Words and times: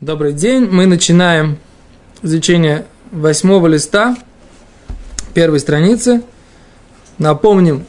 Добрый 0.00 0.32
день. 0.32 0.66
Мы 0.66 0.86
начинаем 0.86 1.56
изучение 2.20 2.84
восьмого 3.12 3.68
листа 3.68 4.16
первой 5.34 5.60
страницы. 5.60 6.22
Напомним, 7.18 7.86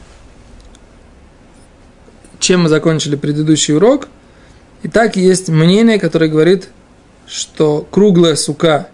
чем 2.38 2.62
мы 2.62 2.68
закончили 2.68 3.16
предыдущий 3.16 3.74
урок. 3.74 4.06
Итак, 4.84 5.16
есть 5.16 5.48
мнение, 5.48 5.98
которое 5.98 6.30
говорит, 6.30 6.68
что 7.26 7.86
круглая 7.90 8.36
сука 8.36 8.88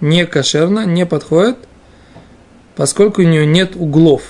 не 0.00 0.24
кошерна, 0.24 0.86
не 0.86 1.04
подходит, 1.04 1.58
поскольку 2.76 3.22
у 3.22 3.24
нее 3.24 3.46
нет 3.46 3.74
углов. 3.74 4.22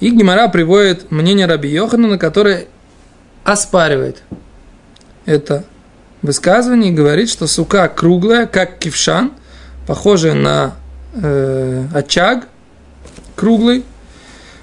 И 0.00 0.10
Гимара 0.10 0.48
приводит 0.48 1.10
мнение 1.10 1.46
Раби 1.46 1.70
Йохана, 1.70 2.18
которое 2.18 2.66
оспаривает 3.42 4.22
это 5.24 5.64
высказывание 6.22 6.90
и 6.92 6.94
говорит, 6.94 7.28
что 7.28 7.46
сука 7.46 7.88
круглая, 7.88 8.46
как 8.46 8.78
кившан, 8.78 9.32
похожая 9.86 10.34
на 10.34 10.74
э, 11.14 11.84
очаг 11.94 12.48
круглый. 13.36 13.84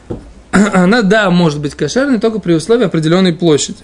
Она, 0.52 1.02
да, 1.02 1.30
может 1.30 1.60
быть 1.62 1.76
кошерной, 1.76 2.20
только 2.20 2.40
при 2.40 2.54
условии 2.54 2.86
определенной 2.86 3.34
площади. 3.34 3.84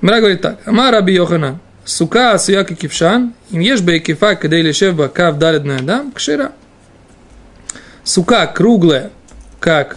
Мара 0.00 0.20
говорит 0.20 0.42
так. 0.42 0.60
Ама 0.64 0.90
Раби 0.90 1.14
Йохана. 1.14 1.58
Сука 1.84 2.32
асуяка 2.32 2.74
кившан. 2.74 3.32
Им 3.50 3.60
ешь 3.60 3.80
бы 3.80 3.98
кифа, 3.98 4.36
когда 4.36 4.58
или 4.58 4.72
шевба 4.72 5.08
кав 5.08 5.38
далидная 5.38 5.80
дам, 5.80 6.12
кшира. 6.12 6.52
Сука 8.04 8.46
круглая, 8.46 9.10
как 9.58 9.96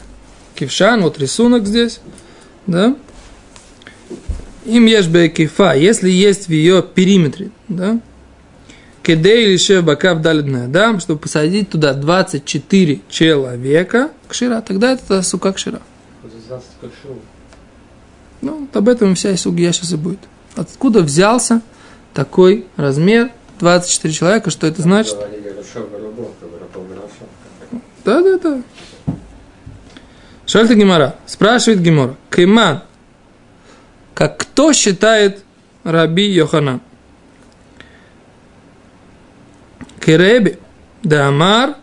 кившан, 0.55 1.01
вот 1.01 1.19
рисунок 1.19 1.65
здесь, 1.65 2.01
да, 2.67 2.95
им 4.65 4.85
ешь 4.85 5.07
кифа, 5.33 5.73
если 5.73 6.09
есть 6.09 6.47
в 6.47 6.51
ее 6.51 6.83
периметре, 6.83 7.51
да, 7.67 7.99
кедей 9.03 9.45
или 9.45 9.57
шев 9.57 9.83
бакав 9.83 10.21
далидная, 10.21 10.67
да, 10.67 10.99
чтобы 10.99 11.19
посадить 11.19 11.69
туда 11.69 11.93
24 11.93 13.01
человека 13.09 14.11
кшира, 14.27 14.61
тогда 14.61 14.93
это 14.93 15.21
сука 15.21 15.53
кшира. 15.53 15.81
Ну, 18.41 18.61
вот 18.61 18.75
об 18.75 18.89
этом 18.89 19.15
вся 19.15 19.35
сугия 19.37 19.71
сейчас 19.71 19.93
и 19.93 19.95
будет. 19.95 20.19
Откуда 20.55 21.01
взялся 21.01 21.61
такой 22.13 22.65
размер 22.75 23.31
24 23.59 24.13
человека, 24.13 24.49
что 24.49 24.67
это 24.67 24.81
значит? 24.81 25.15
Да, 28.03 28.21
да, 28.21 28.37
да. 28.39 28.61
Шальта 30.47 30.73
Гимара. 30.73 31.15
Спрашивает 31.27 31.81
Гимора. 31.81 32.15
Кайман 32.29 32.81
как 34.21 34.37
кто 34.37 34.71
считает 34.71 35.43
Раби 35.83 36.29
Йоханан. 36.29 36.79
Кереби, 39.99 40.59
да 41.01 41.29
Амар, 41.29 41.77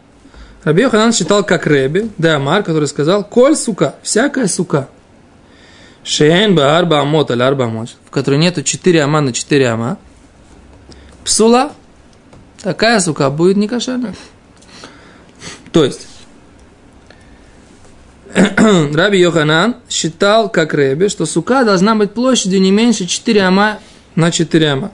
Раби 0.63 0.83
Йоханан 0.83 1.13
считал 1.13 1.43
как 1.43 1.67
Реби, 1.67 2.13
да 2.17 2.37
Амар, 2.37 2.63
который 2.63 2.87
сказал, 2.87 3.25
коль 3.25 3.57
сука, 3.57 3.97
всякая 4.05 4.47
сука. 4.47 4.89
Шейн 6.05 6.55
ба 6.55 6.79
арба 6.79 7.01
амот 7.01 7.33
аль 7.33 7.43
арба 7.43 7.65
амот, 7.65 7.97
в 8.07 8.11
которой 8.11 8.39
нету 8.39 8.63
4 8.63 9.03
ама 9.03 9.21
на 9.21 9.33
4 9.33 9.71
ама. 9.71 9.99
Псула, 11.25 11.73
такая 12.63 13.01
сука 13.01 13.31
будет 13.31 13.57
не 13.57 13.67
кошерная. 13.67 14.15
То 15.73 15.85
есть, 15.85 16.07
Раби 18.95 19.19
Йоханан 19.19 19.77
считал, 19.89 20.51
как 20.51 20.75
Рэби, 20.75 21.09
что 21.09 21.25
сука 21.27 21.65
должна 21.65 21.95
быть 21.95 22.13
площадью 22.13 22.61
не 22.61 22.71
меньше 22.71 23.07
4 23.07 23.43
ама 23.43 23.79
на 24.15 24.31
4 24.31 24.71
ама. 24.71 24.93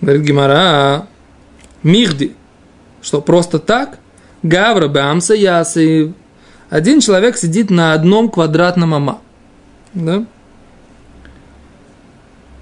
Говорит 0.00 0.22
Гимара, 0.22 1.06
Михди, 1.82 2.34
что 3.02 3.20
просто 3.20 3.58
так? 3.58 3.98
Гавра 4.42 4.88
Бамса 4.88 5.34
Ясы. 5.34 6.14
Один 6.70 7.00
человек 7.00 7.36
сидит 7.36 7.70
на 7.70 7.92
одном 7.92 8.28
квадратном 8.28 8.94
ама. 8.94 9.20
Да? 9.94 10.24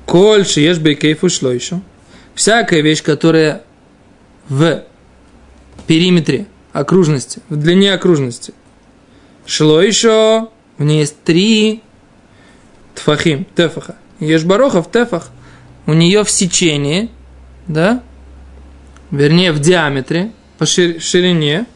Коль 0.06 0.44
шиеш 0.44 0.78
бейкейфу 0.78 1.28
шло 1.28 1.50
еще. 1.52 1.80
Всякая 2.34 2.80
вещь, 2.80 3.02
которая 3.02 3.62
в 4.48 4.82
периметре 5.86 6.46
окружности, 6.72 7.40
в 7.48 7.56
длине 7.56 7.92
окружности. 7.92 8.54
Шло 9.46 9.80
еще, 9.82 10.48
в 10.78 10.84
ней 10.84 11.00
есть 11.00 11.22
три 11.24 11.82
тфахим, 12.94 13.44
тефаха. 13.56 13.96
Ешбароха 14.20 14.82
в 14.82 14.90
тефах. 14.90 15.30
У 15.86 15.92
нее 15.92 16.24
в 16.24 16.30
сечении, 16.30 17.10
да, 17.66 18.02
вернее 19.10 19.52
в 19.52 19.58
диаметре, 19.58 20.32
по 20.58 20.66
ширине, 20.66 21.66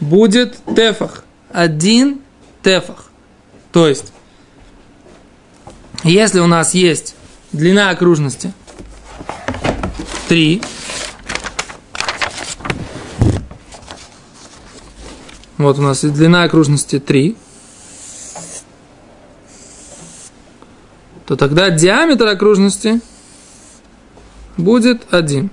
будет 0.00 0.58
тефах. 0.74 1.24
Один 1.50 2.20
тефах. 2.62 3.10
То 3.72 3.88
есть, 3.88 4.12
если 6.02 6.40
у 6.40 6.46
нас 6.46 6.74
есть 6.74 7.14
длина 7.52 7.90
окружности 7.90 8.52
3, 10.28 10.60
Вот 15.56 15.78
у 15.78 15.82
нас 15.82 16.04
длина 16.04 16.42
окружности 16.42 16.98
3. 16.98 17.36
То 21.26 21.36
тогда 21.36 21.70
диаметр 21.70 22.26
окружности 22.26 23.00
будет 24.56 25.02
1. 25.12 25.50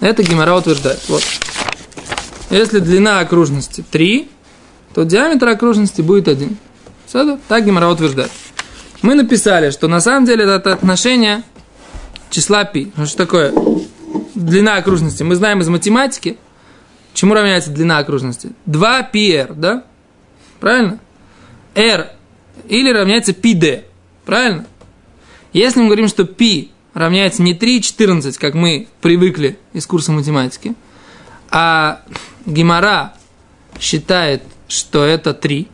Это 0.00 0.22
Гимара 0.22 0.56
утверждает. 0.56 1.00
Вот. 1.08 1.22
Если 2.50 2.78
длина 2.78 3.20
окружности 3.20 3.84
3, 3.88 4.30
то 4.94 5.04
диаметр 5.04 5.48
окружности 5.48 6.00
будет 6.00 6.28
1. 6.28 6.56
Все, 7.06 7.38
так 7.46 7.64
Гимара 7.64 7.88
утверждает. 7.88 8.30
Мы 9.02 9.14
написали, 9.14 9.70
что 9.70 9.86
на 9.86 10.00
самом 10.00 10.24
деле 10.24 10.44
это 10.44 10.72
отношение 10.72 11.42
числа 12.30 12.64
π. 12.64 12.86
Что 13.06 13.16
такое 13.16 13.52
длина 14.34 14.76
окружности? 14.76 15.22
Мы 15.22 15.36
знаем 15.36 15.60
из 15.60 15.68
математики– 15.68 16.38
Чему 17.17 17.33
равняется 17.33 17.71
длина 17.71 17.99
окружности? 17.99 18.51
2πr, 18.67 19.53
да? 19.55 19.83
Правильно? 20.59 20.99
r 21.75 22.11
или 22.67 22.89
равняется 22.91 23.31
πd. 23.31 23.83
Правильно? 24.25 24.65
Если 25.51 25.79
мы 25.79 25.85
говорим, 25.85 26.07
что 26.07 26.25
π 26.25 26.69
равняется 26.93 27.41
не 27.41 27.55
3,14, 27.55 28.37
как 28.39 28.53
мы 28.53 28.87
привыкли 29.01 29.57
из 29.73 29.85
курса 29.85 30.11
математики, 30.11 30.75
а 31.49 32.01
гемора 32.45 33.13
считает, 33.79 34.43
что 34.67 35.03
это 35.03 35.33
3, 35.33 35.67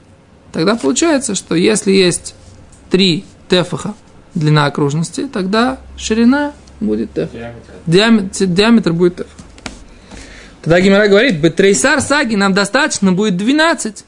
тогда 0.51 0.75
получается, 0.75 1.35
что 1.35 1.55
если 1.55 1.91
есть 1.91 2.35
3 2.89 3.25
тефаха 3.47 3.93
длина 4.33 4.65
окружности, 4.65 5.27
тогда 5.27 5.79
ширина 5.97 6.53
будет 6.79 7.13
тефах. 7.13 7.51
Диаметр, 7.85 8.45
диаметр 8.45 8.93
будет 8.93 9.17
тефах. 9.17 9.35
Тогда 10.64 10.80
Гимара 10.80 11.08
говорит, 11.08 11.40
Бетрейсар 11.40 12.00
саги 12.00 12.36
нам 12.36 12.54
достаточно 12.54 13.12
будет 13.12 13.36
12 13.36 14.02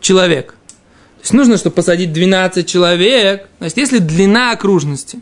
человек. 0.00 0.52
То 0.52 1.20
есть 1.20 1.34
нужно, 1.34 1.58
чтобы 1.58 1.76
посадить 1.76 2.14
12 2.14 2.66
человек. 2.66 3.46
Значит, 3.58 3.76
если 3.76 3.98
длина 3.98 4.52
окружности 4.52 5.20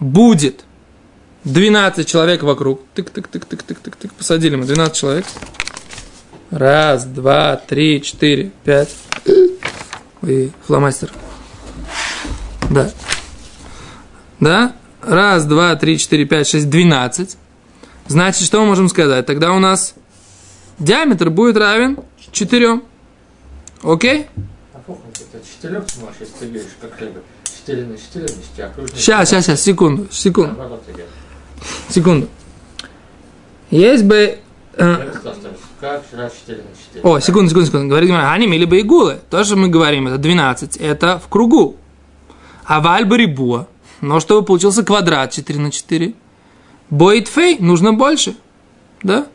будет 0.00 0.64
12 1.44 2.06
человек 2.06 2.42
вокруг, 2.42 2.82
тык-тык-тык-тык-тык-тык, 2.94 4.12
посадили 4.18 4.54
мы 4.56 4.66
12 4.66 4.94
человек. 4.94 5.24
Раз, 6.50 7.06
два, 7.06 7.56
три, 7.56 8.02
четыре, 8.02 8.52
пять. 8.64 8.94
Ой, 10.22 10.52
фломастер. 10.66 11.10
Да. 12.70 12.90
Да? 14.40 14.76
Раз, 15.00 15.46
два, 15.46 15.74
три, 15.76 15.98
четыре, 15.98 16.26
пять, 16.26 16.46
шесть, 16.46 16.68
двенадцать. 16.68 17.38
Значит, 18.08 18.46
что 18.46 18.60
мы 18.60 18.66
можем 18.66 18.88
сказать? 18.88 19.26
Тогда 19.26 19.52
у 19.52 19.58
нас 19.58 19.94
диаметр 20.78 21.30
будет 21.30 21.56
равен 21.56 21.98
4. 22.32 22.80
Окей? 23.82 24.26
Сейчас, 28.94 29.28
сейчас, 29.28 29.44
сейчас, 29.46 29.60
секунду, 29.60 30.06
секунду. 30.12 30.56
Секунду. 31.88 32.28
Есть 33.70 34.04
бы... 34.04 34.38
Э, 34.74 35.10
о, 37.02 37.18
секунду, 37.18 37.48
секунду, 37.48 37.66
секунду. 37.66 37.88
Говорит, 37.88 38.10
они 38.12 38.46
мили 38.46 38.66
бы 38.66 38.78
игулы. 38.78 39.20
То, 39.30 39.42
что 39.42 39.56
мы 39.56 39.68
говорим, 39.68 40.06
это 40.06 40.18
12, 40.18 40.76
это 40.76 41.18
в 41.18 41.28
кругу. 41.28 41.76
А 42.64 42.80
вальба 42.80 43.16
рибуа. 43.16 43.66
Но 44.00 44.20
чтобы 44.20 44.44
получился 44.44 44.84
квадрат 44.84 45.32
4 45.32 45.58
на 45.58 45.70
4. 45.70 46.14
Боит 46.90 47.28
фей 47.28 47.58
нужно 47.58 47.92
больше. 47.92 48.36
Да? 49.02 49.26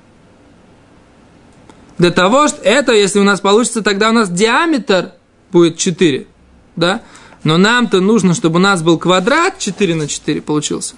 Для 1.97 2.11
того, 2.11 2.47
что 2.47 2.61
это, 2.61 2.93
если 2.93 3.19
у 3.19 3.23
нас 3.23 3.41
получится, 3.41 3.81
тогда 3.81 4.09
у 4.09 4.13
нас 4.13 4.29
диаметр 4.29 5.13
будет 5.51 5.77
4. 5.77 6.27
Да? 6.75 7.01
Но 7.43 7.57
нам-то 7.57 7.99
нужно, 7.99 8.33
чтобы 8.33 8.57
у 8.57 8.59
нас 8.61 8.81
был 8.81 8.97
квадрат 8.97 9.59
4 9.59 9.95
на 9.95 10.07
4 10.07 10.41
получился. 10.41 10.95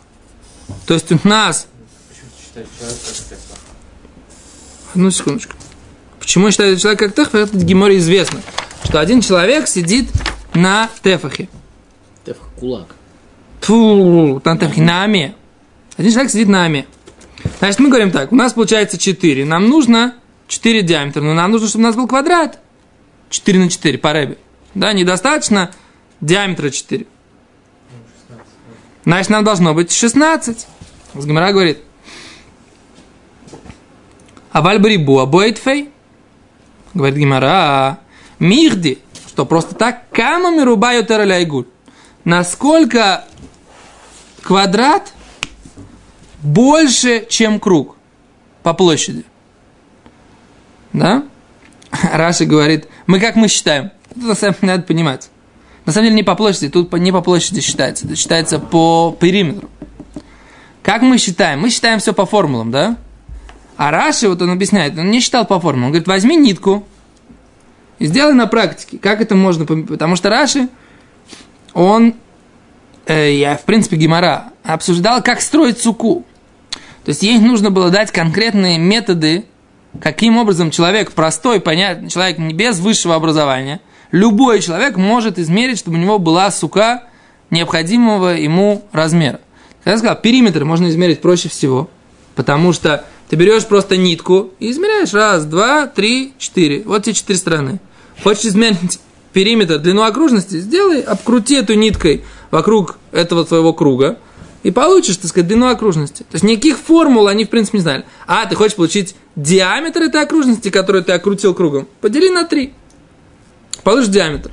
То 0.86 0.94
есть 0.94 1.12
у 1.12 1.20
нас... 1.28 1.68
Одну 4.94 5.10
секундочку. 5.12 5.56
Почему 6.20 6.52
считает 6.52 6.80
человек 6.80 7.00
как 7.00 7.16
Тефах? 7.16 7.36
Это 7.36 7.58
Геморе 7.58 7.98
известно, 7.98 8.42
что 8.86 9.00
один 9.00 9.22
человек 9.22 9.68
сидит 9.68 10.10
на 10.54 10.90
Тефахе. 11.02 11.50
Тефах 12.24 12.48
кулак. 12.58 12.96
Фу, 13.62 14.42
на 14.44 14.58
Тефахе, 14.58 14.82
на 14.82 15.04
Аме. 15.04 15.36
Один 15.98 16.12
человек 16.12 16.32
сидит 16.32 16.48
на 16.48 16.66
Аме. 16.66 16.88
Значит, 17.60 17.80
мы 17.80 17.90
говорим 17.90 18.12
так, 18.12 18.32
у 18.32 18.36
нас 18.36 18.54
получается 18.54 18.98
4. 18.98 19.46
Нам 19.46 19.68
нужно 19.68 20.16
4 20.48 20.82
диаметра, 20.82 21.22
но 21.22 21.34
нам 21.34 21.52
нужно, 21.52 21.68
чтобы 21.68 21.84
у 21.84 21.88
нас 21.88 21.96
был 21.96 22.08
квадрат. 22.08 22.60
4 23.30 23.60
на 23.60 23.70
4 23.70 23.98
по 23.98 24.14
рэбе. 24.14 24.38
Да, 24.76 24.94
недостаточно 24.94 25.72
диаметра 26.22 26.70
4. 26.70 27.06
Значит, 29.06 29.30
нам 29.30 29.44
должно 29.44 29.74
быть 29.74 29.92
16. 29.92 30.68
Гамара 31.16 31.52
говорит. 31.52 31.80
А 34.52 34.62
вальбрибу 34.62 35.20
абойтфей? 35.20 35.90
Говорит 36.94 37.18
Гимара. 37.18 38.00
Михди. 38.40 39.00
Что, 39.28 39.46
просто 39.46 39.76
так? 39.76 40.10
Камами 40.12 40.62
рубаю 40.62 41.06
тераляйгуль. 41.06 41.66
Насколько 42.24 43.26
квадрат 44.42 45.14
больше, 46.44 47.26
чем 47.30 47.60
круг 47.60 47.96
по 48.62 48.74
площади. 48.74 49.26
Да? 50.92 51.24
Раши 52.14 52.46
говорит, 52.46 52.88
мы 53.08 53.20
как 53.20 53.36
мы 53.36 53.48
считаем? 53.48 53.92
Это 54.12 54.20
на 54.20 54.36
самом 54.36 54.56
деле 54.62 54.74
надо 54.74 54.84
понимать. 54.84 55.30
На 55.86 55.92
самом 55.92 56.06
деле 56.06 56.16
не 56.18 56.24
по 56.24 56.36
площади, 56.36 56.70
тут 56.70 56.94
не 56.94 57.12
по 57.12 57.22
площади 57.22 57.62
считается, 57.62 58.06
это 58.06 58.16
считается 58.16 58.60
по 58.60 59.16
периметру. 59.20 59.70
Как 60.82 61.02
мы 61.02 61.18
считаем? 61.18 61.62
Мы 61.62 61.70
считаем 61.70 62.00
все 62.00 62.14
по 62.14 62.26
формулам, 62.26 62.72
да? 62.72 62.98
А 63.76 63.92
Раши, 63.92 64.30
вот 64.30 64.42
он 64.42 64.52
объясняет, 64.52 64.98
он 64.98 65.10
не 65.10 65.20
считал 65.20 65.46
по 65.46 65.60
формулам. 65.60 65.86
Он 65.86 65.92
говорит, 65.92 66.08
возьми 66.08 66.36
нитку 66.36 66.86
и 68.00 68.06
сделай 68.06 68.34
на 68.34 68.48
практике. 68.48 68.98
Как 68.98 69.22
это 69.22 69.36
можно? 69.36 69.66
Потому 69.66 70.16
что 70.16 70.30
Раши, 70.30 70.70
он, 71.74 72.16
э, 73.06 73.34
я, 73.34 73.58
в 73.58 73.64
принципе, 73.64 73.96
Гимара, 73.96 74.52
обсуждал, 74.64 75.24
как 75.24 75.42
строить 75.42 75.80
суку. 75.80 76.26
То 77.06 77.10
есть 77.10 77.24
ей 77.24 77.38
нужно 77.40 77.70
было 77.70 77.90
дать 77.90 78.12
конкретные 78.12 78.78
методы, 78.78 79.46
каким 80.00 80.38
образом 80.38 80.72
человек 80.72 81.12
простой, 81.12 81.60
понятный, 81.60 82.10
человек 82.10 82.40
без 82.40 82.80
высшего 82.80 83.16
образования, 83.16 83.82
любой 84.12 84.62
человек 84.62 84.98
может 84.98 85.38
измерить, 85.38 85.80
чтобы 85.80 85.98
у 85.98 86.00
него 86.00 86.20
была 86.20 86.50
сука 86.52 87.04
необходимого 87.50 88.30
ему 88.30 88.86
размера. 88.92 89.42
Я 89.86 89.98
сказал, 89.98 90.16
периметр 90.16 90.64
можно 90.64 90.88
измерить 90.88 91.22
проще 91.22 91.50
всего, 91.50 91.90
потому 92.36 92.72
что 92.72 93.06
ты 93.30 93.36
берешь 93.36 93.66
просто 93.66 93.98
нитку 93.98 94.52
и 94.60 94.72
измеряешь 94.72 95.14
раз, 95.14 95.46
два, 95.46 95.88
три, 95.88 96.34
четыре. 96.38 96.84
Вот 96.86 97.04
те 97.04 97.14
четыре 97.14 97.38
стороны. 97.38 97.80
Хочешь 98.24 98.46
измерить 98.46 99.00
периметр, 99.34 99.80
длину 99.80 100.04
окружности, 100.04 100.60
сделай, 100.60 101.02
обкрути 101.02 101.56
эту 101.56 101.74
ниткой 101.74 102.24
вокруг 102.52 103.00
этого 103.12 103.44
своего 103.44 103.74
круга, 103.74 104.20
и 104.64 104.72
получишь, 104.72 105.18
так 105.18 105.28
сказать, 105.28 105.48
длину 105.48 105.68
окружности. 105.68 106.24
То 106.24 106.34
есть 106.34 106.44
никаких 106.44 106.78
формул 106.78 107.28
они, 107.28 107.46
в 107.46 107.50
принципе, 107.50 107.78
не 107.78 107.84
знали. 107.84 108.06
А, 108.26 108.46
ты 108.46 108.56
хочешь 108.56 108.76
получить 108.76 109.16
диаметр 109.36 110.04
этой 110.04 110.22
окружности, 110.22 110.70
которую 110.70 111.04
ты 111.04 111.12
окрутил 111.12 111.54
кругом? 111.54 111.88
Подели 112.02 112.30
на 112.30 112.46
3. 112.46 112.74
Получишь 113.84 114.10
диаметр. 114.10 114.52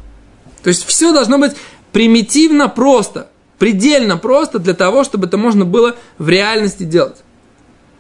То 0.63 0.69
есть 0.69 0.85
все 0.85 1.13
должно 1.13 1.39
быть 1.39 1.53
примитивно 1.93 2.69
просто, 2.69 3.29
предельно 3.59 4.17
просто 4.17 4.59
для 4.59 4.75
того, 4.75 5.05
чтобы 5.05 5.27
это 5.27 5.37
можно 5.37 5.65
было 5.65 5.97
в 6.19 6.29
реальности 6.29 6.83
делать. 6.83 7.17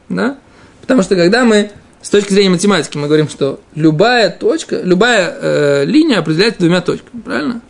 Да? 0.08 0.38
Потому 0.80 1.02
что 1.02 1.14
когда 1.14 1.44
мы 1.44 1.70
с 2.02 2.10
точки 2.10 2.32
зрения 2.32 2.50
математики 2.50 2.96
мы 2.96 3.06
говорим, 3.06 3.28
что 3.28 3.60
любая 3.74 4.30
точка, 4.30 4.80
любая 4.82 5.36
э, 5.40 5.84
линия 5.84 6.18
определяется 6.18 6.60
двумя 6.60 6.80
точками, 6.80 7.20
правильно? 7.20 7.60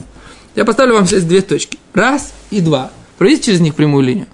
Я 0.55 0.65
поставлю 0.65 0.95
вам 0.95 1.07
сейчас 1.07 1.25
две 1.25 1.43
точки. 1.43 1.79
Раз 1.93 2.33
и 2.51 2.61
два. 2.61 2.91
Проведите 3.21 3.49
через 3.49 3.61
них 3.61 3.75
прямую 3.75 4.03
линию. 4.03 4.27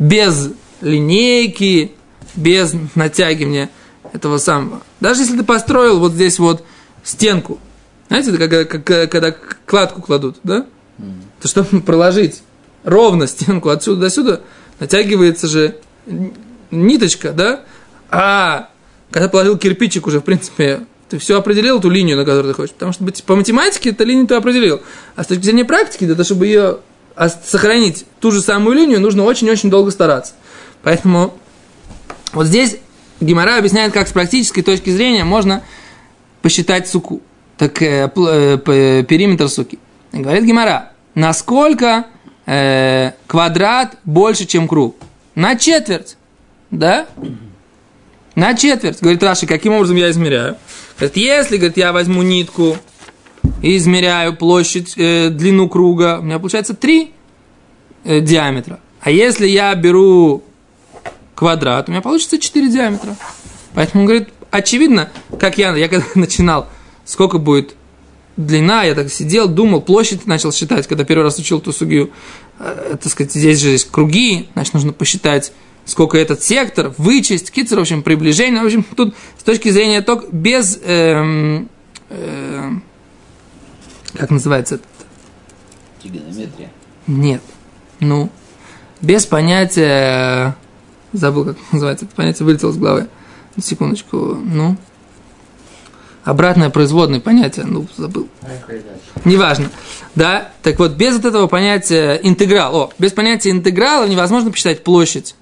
Без 0.00 0.50
линейки, 0.80 1.92
без 2.34 2.74
натягивания 2.96 3.70
этого 4.12 4.38
самого. 4.38 4.82
Даже 4.98 5.20
если 5.20 5.36
ты 5.36 5.44
построил 5.44 6.00
вот 6.00 6.14
здесь 6.14 6.40
вот 6.40 6.64
стенку, 7.04 7.60
знаете, 8.08 8.36
как, 8.66 8.84
когда 9.08 9.30
кладку 9.66 10.02
кладут, 10.02 10.38
да? 10.42 10.66
То 11.40 11.46
чтобы 11.46 11.80
проложить 11.86 12.42
ровно 12.82 13.28
стенку 13.28 13.68
отсюда 13.68 14.00
до 14.00 14.10
сюда, 14.10 14.40
натягивается 14.80 15.46
же 15.46 15.76
ниточка, 16.72 17.30
да? 17.30 17.60
А 18.10 18.68
когда 19.12 19.28
положил 19.28 19.56
кирпичик 19.58 20.08
уже, 20.08 20.18
в 20.18 20.24
принципе, 20.24 20.86
ты 21.08 21.18
все 21.18 21.38
определил, 21.38 21.80
ту 21.80 21.88
линию, 21.88 22.16
на 22.16 22.24
которую 22.24 22.52
ты 22.52 22.56
хочешь. 22.56 22.74
Потому 22.74 22.92
что 22.92 23.04
по 23.22 23.36
математике 23.36 23.90
эту 23.90 24.04
линию 24.04 24.26
ты 24.26 24.34
определил. 24.34 24.82
А 25.14 25.22
с 25.22 25.28
точки 25.28 25.44
зрения 25.44 25.64
практики, 25.64 26.08
того, 26.08 26.24
чтобы 26.24 26.46
ее 26.46 26.78
сохранить 27.44 28.04
ту 28.20 28.30
же 28.30 28.40
самую 28.40 28.76
линию, 28.76 29.00
нужно 29.00 29.24
очень-очень 29.24 29.70
долго 29.70 29.90
стараться. 29.90 30.34
Поэтому 30.82 31.34
вот 32.32 32.46
здесь 32.46 32.76
Гимара 33.20 33.56
объясняет, 33.56 33.92
как 33.92 34.08
с 34.08 34.12
практической 34.12 34.62
точки 34.62 34.90
зрения 34.90 35.24
можно 35.24 35.62
посчитать 36.40 36.88
суку, 36.88 37.22
так 37.56 37.80
э, 37.82 38.10
э, 38.14 39.04
периметр 39.04 39.48
суки. 39.48 39.78
И 40.12 40.18
говорит 40.18 40.44
Гимара, 40.44 40.92
насколько 41.14 42.06
э, 42.46 43.12
квадрат 43.26 43.96
больше, 44.04 44.46
чем 44.46 44.66
круг? 44.66 44.96
На 45.34 45.56
четверть, 45.56 46.16
да? 46.70 47.06
На 48.34 48.54
четверть. 48.54 49.00
Говорит 49.00 49.22
Раши, 49.22 49.46
каким 49.46 49.74
образом 49.74 49.96
я 49.96 50.10
измеряю? 50.10 50.56
Говорит, 50.98 51.16
если, 51.16 51.56
говорит, 51.56 51.76
я 51.76 51.92
возьму 51.92 52.22
нитку, 52.22 52.76
и 53.62 53.76
измеряю 53.76 54.36
площадь, 54.36 54.94
э, 54.96 55.30
длину 55.30 55.68
круга, 55.68 56.18
у 56.20 56.24
меня 56.24 56.38
получается 56.38 56.74
3 56.74 57.12
э, 58.04 58.20
диаметра. 58.20 58.80
А 59.00 59.10
если 59.10 59.46
я 59.46 59.74
беру 59.74 60.42
квадрат, 61.34 61.88
у 61.88 61.92
меня 61.92 62.02
получится 62.02 62.38
4 62.38 62.68
диаметра. 62.68 63.16
Поэтому 63.74 64.02
он 64.02 64.06
говорит, 64.06 64.28
очевидно, 64.50 65.10
как 65.38 65.58
я, 65.58 65.74
я 65.76 65.88
когда 65.88 66.04
начинал, 66.16 66.68
сколько 67.04 67.38
будет 67.38 67.74
длина, 68.36 68.82
я 68.82 68.94
так 68.94 69.12
сидел, 69.12 69.48
думал, 69.48 69.80
площадь 69.80 70.26
начал 70.26 70.52
считать, 70.52 70.86
когда 70.86 71.04
первый 71.04 71.22
раз 71.22 71.38
учил 71.38 71.60
ту 71.60 71.72
сугию. 71.72 72.10
Э, 72.58 72.96
так 73.00 73.12
сказать, 73.12 73.32
здесь 73.32 73.60
же 73.60 73.70
есть 73.70 73.90
круги, 73.90 74.48
значит, 74.54 74.74
нужно 74.74 74.92
посчитать, 74.92 75.52
сколько 75.84 76.18
этот 76.18 76.42
сектор, 76.42 76.92
вычесть, 76.98 77.52
кицер, 77.52 77.78
в 77.78 77.82
общем, 77.82 78.02
приближение. 78.02 78.62
В 78.62 78.66
общем, 78.66 78.84
тут 78.96 79.14
с 79.38 79.42
точки 79.44 79.68
зрения 79.68 80.02
только 80.02 80.26
без... 80.32 80.80
Эм, 80.82 81.68
э, 82.08 82.70
э, 82.70 82.70
как 84.14 84.30
называется 84.30 84.76
это? 84.76 84.84
Тригонометрия. 86.02 86.70
Нет. 87.06 87.42
Ну, 88.00 88.30
без 89.00 89.26
понятия... 89.26 90.56
Забыл, 91.12 91.44
как 91.44 91.56
называется 91.72 92.06
это 92.06 92.14
понятие, 92.14 92.46
вылетело 92.46 92.72
с 92.72 92.76
головы. 92.76 93.08
Секундочку, 93.60 94.16
ну... 94.16 94.76
Обратное 96.24 96.70
производное 96.70 97.18
понятие, 97.18 97.66
ну, 97.66 97.86
забыл. 97.96 98.28
Неважно. 99.24 99.70
Да, 100.14 100.52
так 100.62 100.78
вот, 100.78 100.92
без 100.92 101.16
вот 101.16 101.24
этого 101.24 101.48
понятия 101.48 102.14
интеграл, 102.22 102.76
о, 102.76 102.92
без 102.96 103.10
понятия 103.10 103.50
интеграла 103.50 104.06
невозможно 104.06 104.52
посчитать 104.52 104.84
площадь 104.84 105.34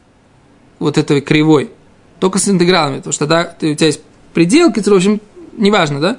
вот 0.78 0.96
этой 0.96 1.20
кривой. 1.20 1.70
Только 2.18 2.38
с 2.38 2.48
интегралами, 2.48 2.96
потому 2.96 3.12
что 3.12 3.26
тогда 3.26 3.44
ты, 3.44 3.72
у 3.72 3.74
тебя 3.74 3.88
есть 3.88 4.00
предел, 4.32 4.72
в 4.72 4.94
общем, 4.94 5.20
неважно, 5.56 6.00
да? 6.00 6.18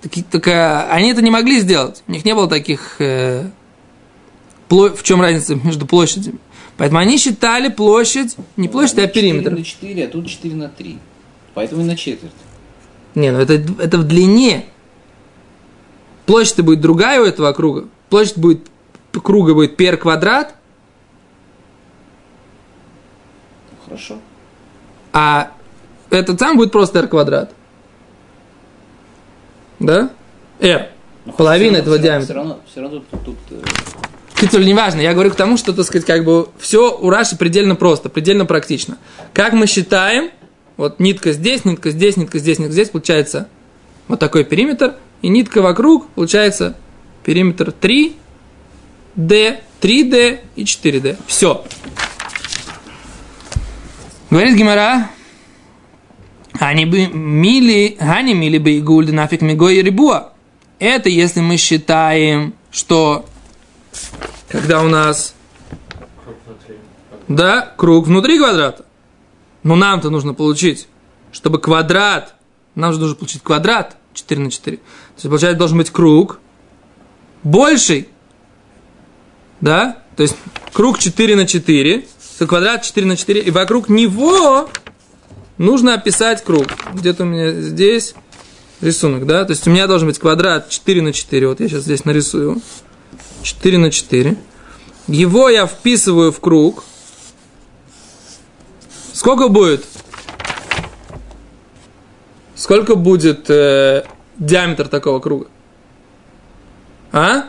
Таки, 0.00 0.22
так, 0.22 0.46
они 0.90 1.10
это 1.10 1.22
не 1.22 1.30
могли 1.30 1.60
сделать. 1.60 2.02
У 2.06 2.12
них 2.12 2.24
не 2.24 2.34
было 2.34 2.48
таких... 2.48 2.96
Э, 3.00 3.48
пло, 4.68 4.90
в 4.90 5.02
чем 5.02 5.20
разница 5.20 5.56
между 5.56 5.86
площадями? 5.86 6.38
Поэтому 6.76 7.00
они 7.00 7.18
считали 7.18 7.68
площадь, 7.68 8.36
не 8.56 8.68
площадь, 8.68 8.98
а 8.98 9.08
периметр. 9.08 9.50
4 9.50 9.56
на 9.56 9.64
4, 9.64 10.04
а 10.04 10.08
тут 10.08 10.28
4 10.28 10.54
на 10.54 10.68
3. 10.68 10.98
Поэтому 11.54 11.82
и 11.82 11.84
на 11.84 11.96
четверть. 11.96 12.32
Не, 13.16 13.32
ну 13.32 13.40
это, 13.40 13.54
это 13.54 13.98
в 13.98 14.04
длине. 14.04 14.66
Площадь 16.24 16.60
будет 16.60 16.80
другая 16.80 17.20
у 17.20 17.24
этого 17.24 17.52
круга. 17.52 17.88
Площадь 18.10 18.38
будет, 18.38 18.68
круга 19.10 19.54
будет 19.54 19.76
пер 19.76 19.96
квадрат. 19.96 20.54
Хорошо. 23.84 24.18
А 25.12 25.50
этот 26.10 26.38
сам 26.38 26.56
будет 26.56 26.70
просто 26.70 27.00
r 27.00 27.08
квадрат. 27.08 27.52
Да? 29.78 30.10
R. 30.60 30.88
Ну, 31.24 31.32
Половина 31.32 31.76
этого 31.76 31.96
все 31.96 32.04
диаметра. 32.04 32.24
Все 32.24 32.34
равно, 32.34 32.60
все 32.70 32.80
равно 32.80 33.02
тут... 33.10 33.24
тут 33.24 33.36
э... 33.50 33.62
Кицуль, 34.40 34.64
неважно, 34.64 35.00
я 35.00 35.14
говорю 35.14 35.32
к 35.32 35.34
тому, 35.34 35.56
что, 35.56 35.72
так 35.72 35.84
сказать, 35.84 36.06
как 36.06 36.24
бы 36.24 36.48
все 36.58 36.96
у 36.96 37.10
Раши 37.10 37.36
предельно 37.36 37.74
просто, 37.74 38.08
предельно 38.08 38.46
практично. 38.46 38.96
Как 39.34 39.52
мы 39.52 39.66
считаем, 39.66 40.30
вот 40.76 41.00
нитка 41.00 41.32
здесь, 41.32 41.64
нитка 41.64 41.90
здесь, 41.90 42.16
нитка 42.16 42.38
здесь, 42.38 42.60
нитка 42.60 42.72
здесь, 42.72 42.90
получается 42.90 43.48
вот 44.06 44.20
такой 44.20 44.44
периметр, 44.44 44.94
и 45.22 45.28
нитка 45.28 45.60
вокруг, 45.60 46.08
получается 46.10 46.76
периметр 47.24 47.74
3D, 47.80 48.14
3D 49.16 50.40
и 50.54 50.62
4D. 50.62 51.16
Все. 51.26 51.64
Говорит 54.30 54.56
Гимара, 54.56 55.10
они 56.58 56.86
бы 56.86 57.06
мили, 57.06 57.96
они 58.00 58.34
мили 58.34 58.58
бы 58.58 58.78
игульды 58.78 59.12
нафиг 59.12 59.42
мигой 59.42 59.76
и 59.76 59.82
рибуа. 59.82 60.32
Это 60.78 61.08
если 61.08 61.40
мы 61.40 61.56
считаем, 61.56 62.54
что 62.70 63.26
когда 64.48 64.82
у 64.82 64.88
нас 64.88 65.34
да, 67.28 67.74
круг 67.76 68.06
внутри 68.06 68.38
квадрата. 68.38 68.84
Но 69.62 69.76
нам-то 69.76 70.10
нужно 70.10 70.34
получить, 70.34 70.88
чтобы 71.30 71.60
квадрат, 71.60 72.34
нам 72.74 72.92
же 72.92 73.00
нужно 73.00 73.16
получить 73.16 73.42
квадрат 73.42 73.96
4 74.14 74.40
на 74.40 74.50
4. 74.50 74.76
То 74.78 74.82
есть, 75.16 75.28
получается, 75.28 75.58
должен 75.58 75.78
быть 75.78 75.90
круг 75.90 76.40
больший, 77.42 78.08
да, 79.60 79.98
то 80.16 80.22
есть 80.22 80.36
круг 80.72 80.98
4 80.98 81.36
на 81.36 81.46
4, 81.46 82.06
квадрат 82.46 82.82
4 82.82 83.06
на 83.06 83.16
4, 83.16 83.40
и 83.40 83.50
вокруг 83.50 83.88
него 83.88 84.68
нужно 85.58 85.94
описать 85.94 86.42
круг. 86.42 86.66
Где-то 86.94 87.24
у 87.24 87.26
меня 87.26 87.52
здесь 87.52 88.14
рисунок, 88.80 89.26
да, 89.26 89.44
то 89.44 89.52
есть 89.52 89.66
у 89.66 89.70
меня 89.70 89.86
должен 89.86 90.08
быть 90.08 90.18
квадрат 90.18 90.68
4 90.68 91.02
на 91.02 91.12
4, 91.12 91.48
вот 91.48 91.60
я 91.60 91.68
сейчас 91.68 91.82
здесь 91.82 92.04
нарисую, 92.04 92.60
4 93.42 93.78
на 93.78 93.90
4. 93.90 94.36
Его 95.08 95.48
я 95.48 95.66
вписываю 95.66 96.32
в 96.32 96.40
круг, 96.40 96.84
Сколько 99.18 99.48
будет? 99.48 99.84
Сколько 102.54 102.94
будет 102.94 103.50
э, 103.50 104.04
диаметр 104.38 104.86
такого 104.86 105.18
круга? 105.18 105.48
А? 107.10 107.46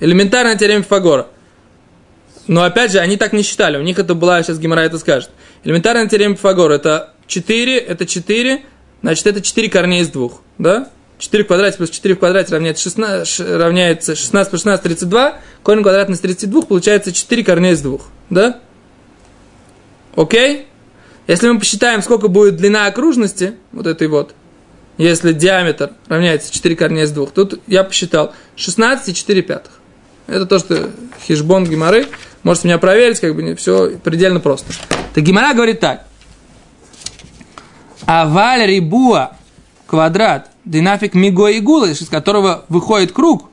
Элементарная 0.00 0.56
теорема 0.56 0.82
Пифагора. 0.82 1.28
Но 2.48 2.64
опять 2.64 2.90
же, 2.90 2.98
они 2.98 3.16
так 3.16 3.32
не 3.32 3.44
считали. 3.44 3.76
У 3.76 3.82
них 3.82 4.00
это 4.00 4.16
была, 4.16 4.42
сейчас 4.42 4.58
Гимара 4.58 4.80
это 4.80 4.98
скажет. 4.98 5.30
Элементарная 5.62 6.08
теорема 6.08 6.34
Пифагора 6.34 6.74
это 6.74 7.14
4, 7.32 7.78
это 7.78 8.04
4, 8.04 8.62
значит 9.00 9.26
это 9.26 9.40
4 9.40 9.68
корней 9.70 10.02
из 10.02 10.08
двух. 10.08 10.42
Да? 10.58 10.90
4 11.18 11.44
в 11.44 11.46
квадрате 11.46 11.78
плюс 11.78 11.90
4 11.90 12.14
в 12.14 12.18
квадрате 12.18 12.52
равняется 12.52 12.82
16, 12.82 13.40
равняется 13.58 14.14
16 14.14 14.50
плюс 14.50 14.60
16, 14.60 14.82
32. 14.82 15.38
Корень 15.62 15.82
квадратный 15.82 16.14
из 16.14 16.20
32 16.20 16.62
получается 16.62 17.10
4 17.10 17.44
корней 17.44 17.72
из 17.72 17.80
двух. 17.80 18.02
Да? 18.28 18.60
Окей? 20.14 20.66
Если 21.26 21.48
мы 21.48 21.58
посчитаем, 21.58 22.02
сколько 22.02 22.28
будет 22.28 22.56
длина 22.56 22.86
окружности, 22.86 23.54
вот 23.70 23.86
этой 23.86 24.08
вот, 24.08 24.34
если 24.98 25.32
диаметр 25.32 25.92
равняется 26.08 26.52
4 26.52 26.76
корней 26.76 27.04
из 27.04 27.12
2, 27.12 27.26
тут 27.26 27.62
я 27.66 27.82
посчитал 27.82 28.34
16 28.56 29.08
и 29.08 29.14
4 29.14 29.42
пятых. 29.42 29.72
Это 30.26 30.44
то, 30.44 30.58
что 30.58 30.90
хижбон 31.26 31.64
геморы. 31.64 32.08
Можете 32.42 32.68
меня 32.68 32.78
проверить, 32.78 33.20
как 33.20 33.34
бы 33.34 33.54
все 33.54 33.98
предельно 34.04 34.40
просто. 34.40 34.72
Так 35.14 35.24
гемора 35.24 35.54
говорит 35.54 35.80
так. 35.80 36.06
Аваль 38.06 38.66
рибуа 38.66 39.36
квадрат 39.86 40.50
динафик 40.64 41.14
миго 41.14 41.48
и 41.48 41.60
гулы, 41.60 41.90
из 41.90 42.08
которого 42.08 42.64
выходит 42.68 43.12
круг, 43.12 43.48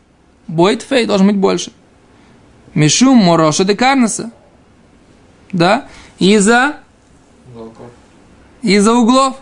будет 0.47 0.81
фей, 0.81 1.05
должен 1.05 1.27
быть 1.27 1.37
больше. 1.37 1.71
Мишум 2.73 3.17
мороша 3.17 3.63
де 3.63 3.75
карнаса. 3.75 4.31
Да? 5.51 5.87
Из-за 6.19 6.77
из-за 8.61 8.93
углов. 8.93 9.37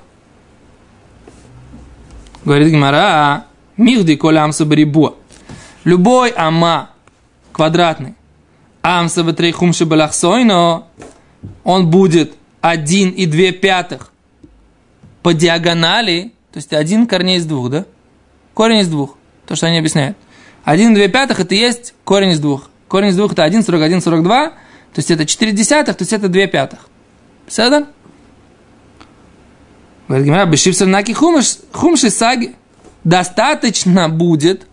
Говорит 2.46 2.72
Гимара, 2.72 3.46
михди 3.76 4.16
коля 4.16 4.44
амса 4.44 4.66
барибуа. 4.66 5.16
Любой 5.84 6.30
ама 6.30 6.92
квадратный, 7.52 8.16
амса 8.82 9.24
батрейхум 9.24 9.74
шабалахсойно, 9.74 10.86
он 11.64 11.90
будет 11.90 12.36
один 12.62 13.10
и 13.10 13.26
две 13.26 13.52
пятых 13.52 14.12
по 15.24 15.34
диагонали, 15.34 16.34
то 16.52 16.58
есть 16.58 16.74
один 16.74 17.08
корней 17.08 17.38
из 17.38 17.46
двух, 17.46 17.70
да? 17.70 17.86
Корень 18.54 18.80
из 18.80 18.88
двух, 18.88 19.18
то, 19.46 19.56
что 19.56 19.68
они 19.68 19.78
объясняют. 19.78 20.18
Один 20.64 20.94
две 20.94 21.08
пятых 21.08 21.40
это 21.40 21.56
есть 21.56 21.94
корень 22.04 22.32
из 22.32 22.40
двух. 22.40 22.70
Корень 22.88 23.10
из 23.10 23.16
двух 23.16 23.34
это 23.34 23.44
1, 23.44 23.64
41, 23.64 24.02
42, 24.02 24.50
то 24.50 24.56
есть 24.96 25.12
это 25.12 25.26
4 25.26 25.52
десятых, 25.52 25.96
то 25.96 26.02
есть 26.02 26.14
это 26.14 26.28
2 26.30 26.48
пятых. 26.48 26.88
Все, 27.48 27.86
Говорит 30.08 30.26
Гемара, 30.26 30.46
בשיתסר 30.46 30.88
נכי 30.88 31.14
חומשא 31.14 32.10
סגיא. 32.10 32.56
Достаточно 33.04 34.10
будет, 34.10 34.68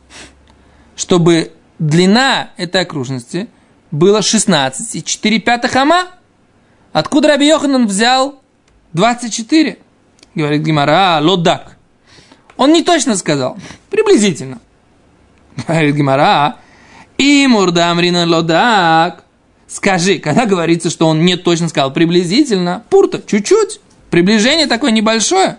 чтобы 0.97 1.53
длина 1.79 2.51
этой 2.57 2.83
окружности 2.83 3.49
была 3.91 4.23
16 4.23 4.97
и 4.97 5.05
4 5.05 5.39
пятых 5.41 5.75
ама. 5.77 6.07
Откуда 6.93 7.29
Раби 7.29 7.47
Йоханан 7.47 7.87
взял 7.87 8.41
24? 8.93 9.79
Говорит 10.35 10.62
Гемара, 10.62 11.21
לא 11.21 11.43
דק. 11.43 11.76
Он 12.57 12.73
не 12.73 12.83
точно 12.83 13.17
сказал, 13.17 13.57
приблизительно. 13.91 14.61
Говорит 15.67 15.95
Гемара, 15.95 17.47
אימור 17.47 17.80
דאמרינן 17.80 18.26
לא 18.26 18.66
דק. 18.66 19.25
Скажи, 19.67 20.19
когда 20.19 20.47
говорится, 20.47 20.91
что 20.91 21.07
он 21.07 21.25
не 21.25 21.37
точно 21.37 21.69
сказал, 21.69 21.93
приблизительно, 21.93 22.85
пурта, 22.91 23.23
чуть-чуть. 23.26 23.81
Приближение 24.11 24.67
такое 24.67 24.93
небольшое. 24.93 25.59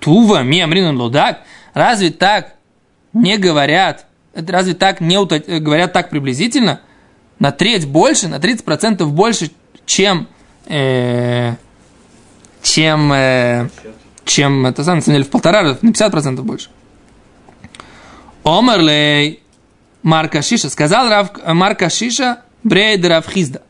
Тува, 0.00 0.42
миамрин 0.42 0.96
лудак. 0.96 1.42
Разве 1.74 2.10
так 2.10 2.54
не 3.12 3.38
говорят? 3.38 4.06
Разве 4.34 4.74
так 4.74 5.00
не 5.00 5.16
э, 5.16 5.58
говорят 5.58 5.92
так 5.92 6.10
приблизительно? 6.10 6.80
На 7.38 7.52
треть 7.52 7.86
больше, 7.86 8.28
на 8.28 8.36
30% 8.36 9.04
больше, 9.04 9.50
чем, 9.84 10.26
э, 10.66 11.54
чем, 12.62 13.12
э, 13.12 13.68
чем, 14.24 14.66
это 14.66 14.84
самое, 14.84 14.98
на 14.98 15.02
самом 15.02 15.16
деле, 15.16 15.24
в 15.24 15.30
полтора 15.30 15.62
раза, 15.62 15.78
на 15.82 15.90
50% 15.90 16.42
больше. 16.42 16.70
Омерлей 18.44 19.42
Марка 20.02 20.40
Шиша. 20.40 20.70
Сказал 20.70 21.08
Рав, 21.08 21.30
Марка 21.46 21.90
Шиша 21.90 22.42
Брейд 22.62 23.04
Равхизда. 23.04 23.62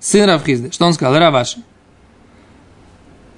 Сын 0.00 0.28
Равхизда. 0.28 0.72
Что 0.72 0.86
он 0.86 0.94
сказал? 0.94 1.18
Раваши. 1.18 1.62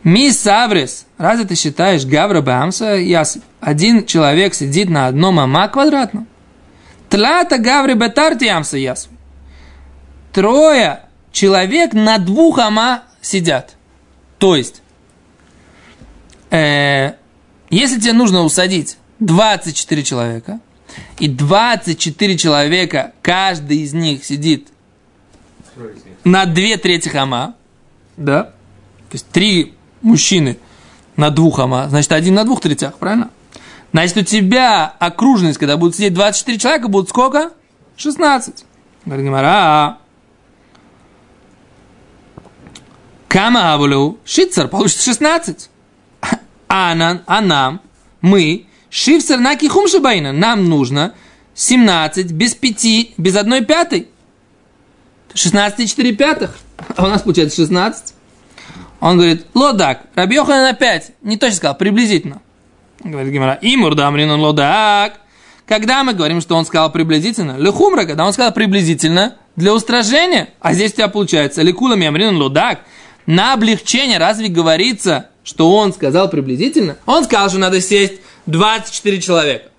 Мис 0.02 0.40
Саврис, 0.40 1.07
разве 1.19 1.45
ты 1.45 1.55
считаешь 1.55 2.07
Гавра 2.07 2.40
Бамса? 2.40 2.95
Ясип. 2.95 3.43
Один 3.61 4.07
человек 4.07 4.55
сидит 4.55 4.88
на 4.88 5.07
одном 5.07 5.38
ама 5.38 5.69
квадратном. 5.69 6.26
Тлата 7.11 7.59
Гаври 7.59 7.95
Бетарти 7.95 8.47
Ямса 8.47 8.78
Ясип. 8.78 9.11
Трое 10.33 11.00
человек 11.33 11.93
на 11.93 12.19
двух 12.19 12.59
ама 12.59 13.02
сидят. 13.21 13.76
То 14.38 14.57
есть, 14.57 14.83
э, 16.50 17.14
если 17.71 18.00
тебе 18.00 18.12
нужно 18.12 18.43
усадить 18.43 18.97
24 19.21 20.02
человека, 20.02 20.61
и 21.19 21.28
24 21.28 22.38
человека, 22.38 23.12
каждый 23.23 23.78
из 23.78 23.93
них 23.93 24.25
сидит 24.25 24.69
на 26.25 26.47
две 26.47 26.76
трети 26.76 27.14
ама, 27.14 27.55
да, 28.17 28.45
то 28.45 29.14
есть 29.14 29.26
три 29.28 29.75
мужчины 30.02 30.59
на 31.17 31.31
двух 31.31 31.59
ама, 31.59 31.88
значит, 31.88 32.12
один 32.12 32.35
на 32.35 32.45
двух 32.45 32.61
третях, 32.61 32.99
правильно? 32.99 33.31
Значит, 33.93 34.17
у 34.19 34.23
тебя 34.23 34.87
окружность, 34.99 35.59
когда 35.59 35.76
будут 35.76 35.97
сидеть 35.97 36.14
24 36.14 36.59
человека, 36.59 36.88
будет 36.88 37.09
сколько? 37.09 37.52
16. 37.97 38.64
Говорит 39.07 39.25
Гимара. 39.25 39.99
Кама 43.28 43.75
авлю, 43.75 44.19
шицер, 44.25 44.69
получится 44.69 45.05
16. 45.05 45.71
А, 46.69 46.95
нам, 46.95 47.23
а 47.27 47.41
нам, 47.41 47.81
мы, 48.21 48.67
шифсер 48.91 49.39
на 49.39 49.57
кихум 49.57 49.89
шибайна, 49.89 50.33
нам 50.33 50.69
нужно 50.69 51.15
17 51.55 52.33
без 52.33 52.55
5, 52.55 53.15
без 53.17 53.37
1 53.37 53.65
пятой. 53.65 54.09
16 55.35 55.81
и 55.81 55.87
4 55.87 56.13
пятых. 56.13 56.59
А 56.97 57.05
у 57.05 57.09
нас 57.09 57.23
получается 57.23 57.57
16. 57.57 58.15
Он 59.01 59.17
говорит, 59.17 59.47
лодак, 59.55 60.03
Раби 60.15 60.37
Йохан 60.37 60.65
опять, 60.67 61.13
не 61.23 61.37
точно 61.37 61.57
сказал, 61.57 61.77
приблизительно. 61.77 62.41
Говорит 63.03 63.33
Гимара, 63.33 63.59
имур 63.61 63.95
дамрин 63.95 64.31
лодак. 64.31 65.21
Когда 65.67 66.03
мы 66.03 66.15
говорим, 66.15 66.41
что 66.41 66.57
он 66.57 66.65
сказал 66.65 66.91
приблизительно, 66.91 67.57
лехумра, 67.59 68.05
когда 68.05 68.25
он 68.25 68.33
сказал 68.33 68.53
приблизительно, 68.53 69.37
для 69.55 69.75
устражения, 69.75 70.51
а 70.61 70.73
здесь 70.73 70.93
у 70.93 70.97
тебя 70.97 71.09
получается, 71.09 71.63
ликулами 71.63 72.07
амрин 72.07 72.37
лодак, 72.37 72.81
на 73.27 73.53
облегчение 73.53 74.19
разве 74.19 74.49
говорится, 74.49 75.31
что 75.49 75.75
он 75.75 75.95
сказал 75.95 76.28
приблизительно? 76.28 76.99
Он 77.07 77.25
сказал, 77.25 77.49
что 77.49 77.59
надо 77.59 77.81
сесть 77.81 78.21
24 78.45 79.19
человека. 79.23 79.71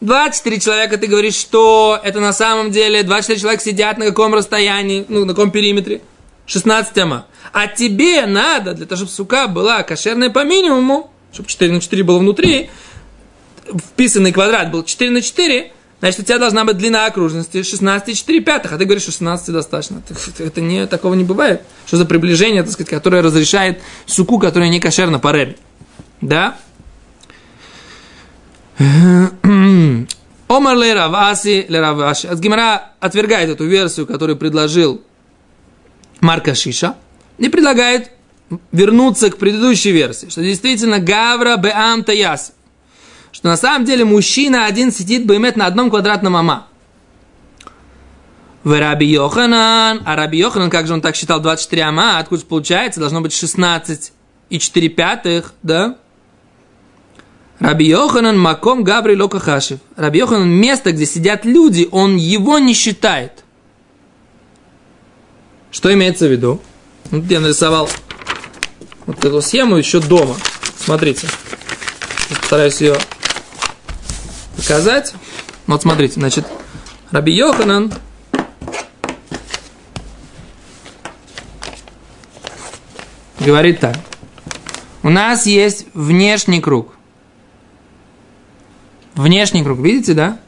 24 0.00 0.58
человека, 0.58 0.98
ты 0.98 1.06
говоришь, 1.06 1.36
что 1.36 2.00
это 2.02 2.18
на 2.18 2.32
самом 2.32 2.72
деле 2.72 3.04
24 3.04 3.38
человека 3.38 3.62
сидят 3.62 3.96
на 3.96 4.06
каком 4.06 4.34
расстоянии, 4.34 5.06
ну, 5.08 5.24
на 5.24 5.32
каком 5.32 5.52
периметре? 5.52 6.00
16 6.46 6.98
ама. 6.98 7.26
А 7.52 7.68
тебе 7.68 8.26
надо, 8.26 8.74
для 8.74 8.86
того, 8.86 8.96
чтобы 8.96 9.12
сука 9.12 9.46
была 9.46 9.84
кошерная 9.84 10.30
по 10.30 10.42
минимуму, 10.42 11.12
чтобы 11.32 11.48
4 11.48 11.72
на 11.72 11.80
4 11.80 12.02
было 12.02 12.18
внутри, 12.18 12.68
вписанный 13.92 14.32
квадрат 14.32 14.72
был 14.72 14.82
4 14.82 15.12
на 15.12 15.22
4, 15.22 15.72
значит, 16.00 16.20
у 16.20 16.22
тебя 16.22 16.38
должна 16.38 16.64
быть 16.64 16.76
длина 16.76 17.06
окружности 17.06 17.58
16,4 17.58 18.40
пятых, 18.40 18.72
а 18.72 18.78
ты 18.78 18.84
говоришь, 18.84 19.02
что 19.02 19.12
16 19.12 19.52
достаточно. 19.52 20.02
Это, 20.38 20.60
не, 20.60 20.86
такого 20.86 21.14
не 21.14 21.24
бывает. 21.24 21.62
Что 21.86 21.96
за 21.96 22.04
приближение, 22.04 22.62
так 22.62 22.72
сказать, 22.72 22.90
которое 22.90 23.22
разрешает 23.22 23.80
суку, 24.06 24.38
которая 24.38 24.68
не 24.68 24.80
кошерна 24.80 25.18
по 25.18 25.32
рэбе. 25.32 25.56
Да? 26.20 26.56
Омар 30.48 30.76
ле 30.76 30.94
Раваси 30.94 31.66
ле 31.68 31.80
Раваши. 31.80 32.28
Гимара 32.34 32.92
отвергает 33.00 33.50
эту 33.50 33.64
версию, 33.64 34.06
которую 34.06 34.36
предложил 34.36 35.02
Марка 36.20 36.54
Шиша, 36.54 36.96
и 37.38 37.48
предлагает 37.48 38.10
вернуться 38.72 39.30
к 39.30 39.38
предыдущей 39.38 39.92
версии, 39.92 40.28
что 40.28 40.42
действительно 40.42 40.98
Гавра 40.98 41.56
Беам 41.56 42.04
Таяс, 42.04 42.52
что 43.34 43.48
на 43.48 43.56
самом 43.56 43.84
деле 43.84 44.04
мужчина 44.04 44.64
один 44.64 44.92
сидит 44.92 45.26
баймет 45.26 45.56
на 45.56 45.66
одном 45.66 45.90
квадратном 45.90 46.36
ама. 46.36 46.68
В 48.62 48.78
Раби 48.78 49.06
Йоханан, 49.06 50.02
а 50.06 50.14
Раби 50.14 50.38
Йоханан, 50.38 50.70
как 50.70 50.86
же 50.86 50.94
он 50.94 51.00
так 51.00 51.16
считал, 51.16 51.40
24 51.40 51.82
ама, 51.82 52.18
откуда 52.18 52.46
получается, 52.46 53.00
должно 53.00 53.20
быть 53.20 53.34
16 53.34 54.12
и 54.50 54.58
4 54.60 54.88
пятых, 54.88 55.52
да? 55.64 55.96
Раби 57.58 57.86
Йоханан 57.88 58.38
Маком 58.38 58.84
Габри 58.84 59.16
Локахашев. 59.16 59.80
Раби 59.96 60.20
Йоханан 60.20 60.48
место, 60.48 60.92
где 60.92 61.04
сидят 61.04 61.44
люди, 61.44 61.88
он 61.90 62.16
его 62.16 62.60
не 62.60 62.72
считает. 62.72 63.42
Что 65.72 65.92
имеется 65.92 66.28
в 66.28 66.30
виду? 66.30 66.62
Вот 67.10 67.24
я 67.24 67.40
нарисовал 67.40 67.90
вот 69.06 69.24
эту 69.24 69.42
схему 69.42 69.74
еще 69.74 69.98
дома. 69.98 70.36
Смотрите. 70.78 71.26
Постараюсь 72.28 72.80
ее 72.80 72.96
показать. 74.64 75.14
Вот 75.66 75.82
смотрите, 75.82 76.14
значит, 76.14 76.46
Раби 77.10 77.32
Йоханан 77.32 77.92
говорит 83.40 83.80
так. 83.80 83.96
У 85.02 85.10
нас 85.10 85.46
есть 85.46 85.86
внешний 85.92 86.60
круг. 86.60 86.94
Внешний 89.14 89.62
круг, 89.62 89.78
видите, 89.78 90.14
да? 90.14 90.38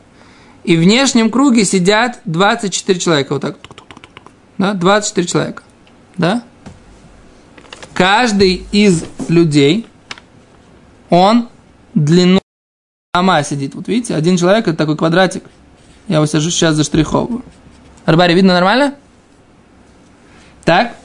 И 0.64 0.76
в 0.76 0.80
внешнем 0.80 1.30
круге 1.30 1.64
сидят 1.64 2.20
24 2.24 2.98
человека. 2.98 3.34
Вот 3.34 3.42
так. 3.42 3.58
Да, 4.58 4.72
24 4.72 5.26
человека. 5.26 5.62
Да? 6.16 6.42
Каждый 7.94 8.66
из 8.72 9.04
людей, 9.28 9.86
он 11.10 11.48
длину 11.94 12.40
дома 13.16 13.42
сидит. 13.42 13.74
Вот 13.74 13.88
видите, 13.88 14.14
один 14.14 14.36
человек, 14.36 14.68
это 14.68 14.76
такой 14.76 14.96
квадратик. 14.96 15.44
Я 16.08 16.16
его 16.16 16.26
сейчас 16.26 16.74
заштриховываю. 16.74 17.44
Арбари, 18.04 18.34
видно 18.34 18.54
нормально? 18.54 18.94
Так. 20.64 20.96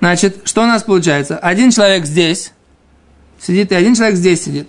Значит, 0.00 0.42
что 0.44 0.62
у 0.62 0.66
нас 0.66 0.82
получается? 0.82 1.38
Один 1.38 1.70
человек 1.70 2.04
здесь 2.06 2.52
сидит, 3.40 3.72
и 3.72 3.74
один 3.74 3.94
человек 3.94 4.16
здесь 4.16 4.42
сидит. 4.42 4.68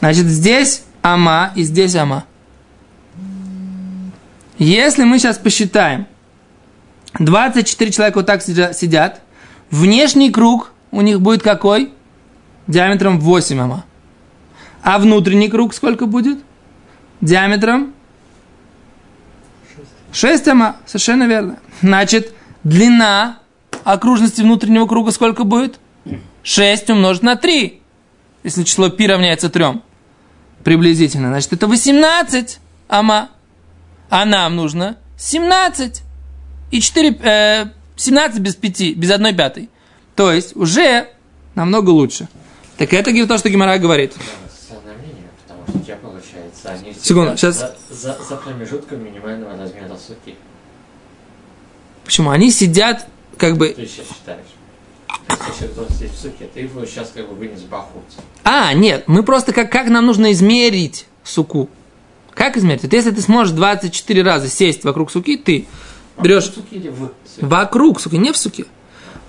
Значит, 0.00 0.26
здесь 0.26 0.82
ама 1.00 1.52
и 1.56 1.62
здесь 1.62 1.94
ама. 1.96 2.24
Если 4.58 5.04
мы 5.04 5.18
сейчас 5.18 5.38
посчитаем, 5.38 6.06
24 7.18 7.90
человека 7.90 8.18
вот 8.18 8.26
так 8.26 8.42
сидят, 8.42 9.22
внешний 9.70 10.30
круг 10.30 10.72
у 10.90 11.00
них 11.00 11.20
будет 11.20 11.42
какой? 11.42 11.92
Диаметром 12.66 13.20
8 13.20 13.58
ама. 13.60 13.84
А 14.82 14.98
внутренний 14.98 15.48
круг 15.48 15.74
сколько 15.74 16.06
будет? 16.06 16.38
Диаметром 17.20 17.94
6 20.12 20.48
ама, 20.48 20.76
совершенно 20.86 21.24
верно. 21.24 21.58
Значит, 21.80 22.34
длина 22.64 23.38
окружности 23.84 24.42
внутреннего 24.42 24.86
круга 24.86 25.10
сколько 25.10 25.44
будет? 25.44 25.78
6 26.42 26.90
умножить 26.90 27.22
на 27.22 27.36
3, 27.36 27.80
если 28.42 28.64
число 28.64 28.90
π 28.90 29.06
равняется 29.06 29.48
3 29.48 29.80
приблизительно. 30.64 31.28
Значит, 31.28 31.52
это 31.52 31.66
18 31.66 32.58
ама. 32.88 33.30
А 34.10 34.24
нам 34.24 34.56
нужно 34.56 34.96
17. 35.16 36.02
И 36.70 36.80
4, 36.80 37.18
э, 37.22 37.66
17 37.96 38.40
без 38.40 38.56
5, 38.56 38.96
без 38.96 39.10
1 39.10 39.36
пятой. 39.36 39.70
То 40.14 40.32
есть 40.32 40.54
уже 40.56 41.08
намного 41.54 41.90
лучше. 41.90 42.28
Так 42.78 42.92
это 42.92 43.26
то, 43.26 43.38
что 43.38 43.48
Гимара 43.48 43.78
говорит. 43.78 44.14
Секунду, 47.00 47.36
сейчас. 47.36 47.58
За, 47.58 47.74
за, 47.90 48.18
за 48.22 48.36
промежутком 48.36 49.04
минимального 49.04 49.56
размера 49.56 49.96
суки. 49.96 50.36
Почему? 52.04 52.30
Они 52.30 52.50
сидят 52.50 53.06
как 53.36 53.56
бы... 53.56 53.70
Ты 53.70 53.86
сейчас 53.86 54.06
считаешь. 54.06 54.46
Кто 55.26 55.86
здесь 55.90 56.10
в 56.10 56.18
суке, 56.18 56.48
ты 56.52 56.60
его 56.60 56.84
сейчас 56.86 57.10
как 57.14 57.28
бы 57.28 57.34
вынес 57.34 57.62
бахут. 57.62 58.02
А, 58.44 58.72
нет, 58.72 59.04
мы 59.06 59.22
просто 59.22 59.52
как, 59.52 59.70
как 59.70 59.88
нам 59.88 60.06
нужно 60.06 60.32
измерить 60.32 61.06
суку. 61.24 61.68
Как 62.34 62.56
измерить? 62.56 62.82
Вот 62.82 62.92
если 62.92 63.10
ты 63.10 63.20
сможешь 63.20 63.52
24 63.52 64.22
раза 64.22 64.48
сесть 64.48 64.84
вокруг 64.84 65.10
суки, 65.10 65.36
ты 65.36 65.66
берешь... 66.20 66.46
Вокруг 66.46 66.64
суки 66.64 66.74
или 66.76 66.88
в 66.88 66.98
суке? 66.98 67.46
Вокруг 67.46 68.00
суки, 68.00 68.16
не 68.16 68.32
в 68.32 68.36
суке. 68.36 68.64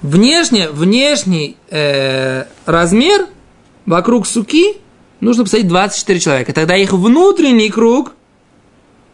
Внешне, 0.02 0.70
внешний 0.70 1.58
э, 1.70 2.46
размер 2.66 3.28
вокруг 3.86 4.28
суки 4.28 4.78
нужно 5.20 5.44
посадить 5.44 5.68
24 5.68 6.20
человека. 6.20 6.54
Тогда 6.54 6.76
их 6.76 6.94
внутренний 6.94 7.70
круг 7.70 8.14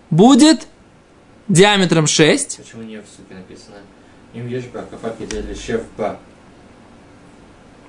будет 0.09 0.67
диаметром 1.47 2.07
6. 2.07 2.57
Почему 2.57 2.83
не 2.83 2.97
в 2.97 3.05
суке 3.05 3.35
написано? 3.35 3.77
Им 4.33 4.47
ешь 4.47 4.65
ба, 4.73 4.85
кафаки 4.89 5.25
дели 5.25 5.53
шеф 5.53 5.81
ба. 5.97 6.19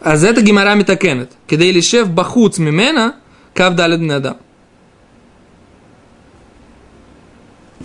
А 0.00 0.16
за 0.16 0.28
это 0.28 0.40
гемора 0.40 0.74
митакенет. 0.74 1.30
Когда 1.46 1.64
или 1.64 1.80
шеф 1.80 2.08
бахуц 2.08 2.58
мимена, 2.58 3.16
кав 3.52 3.74
дали 3.74 3.96
надам. 3.96 4.38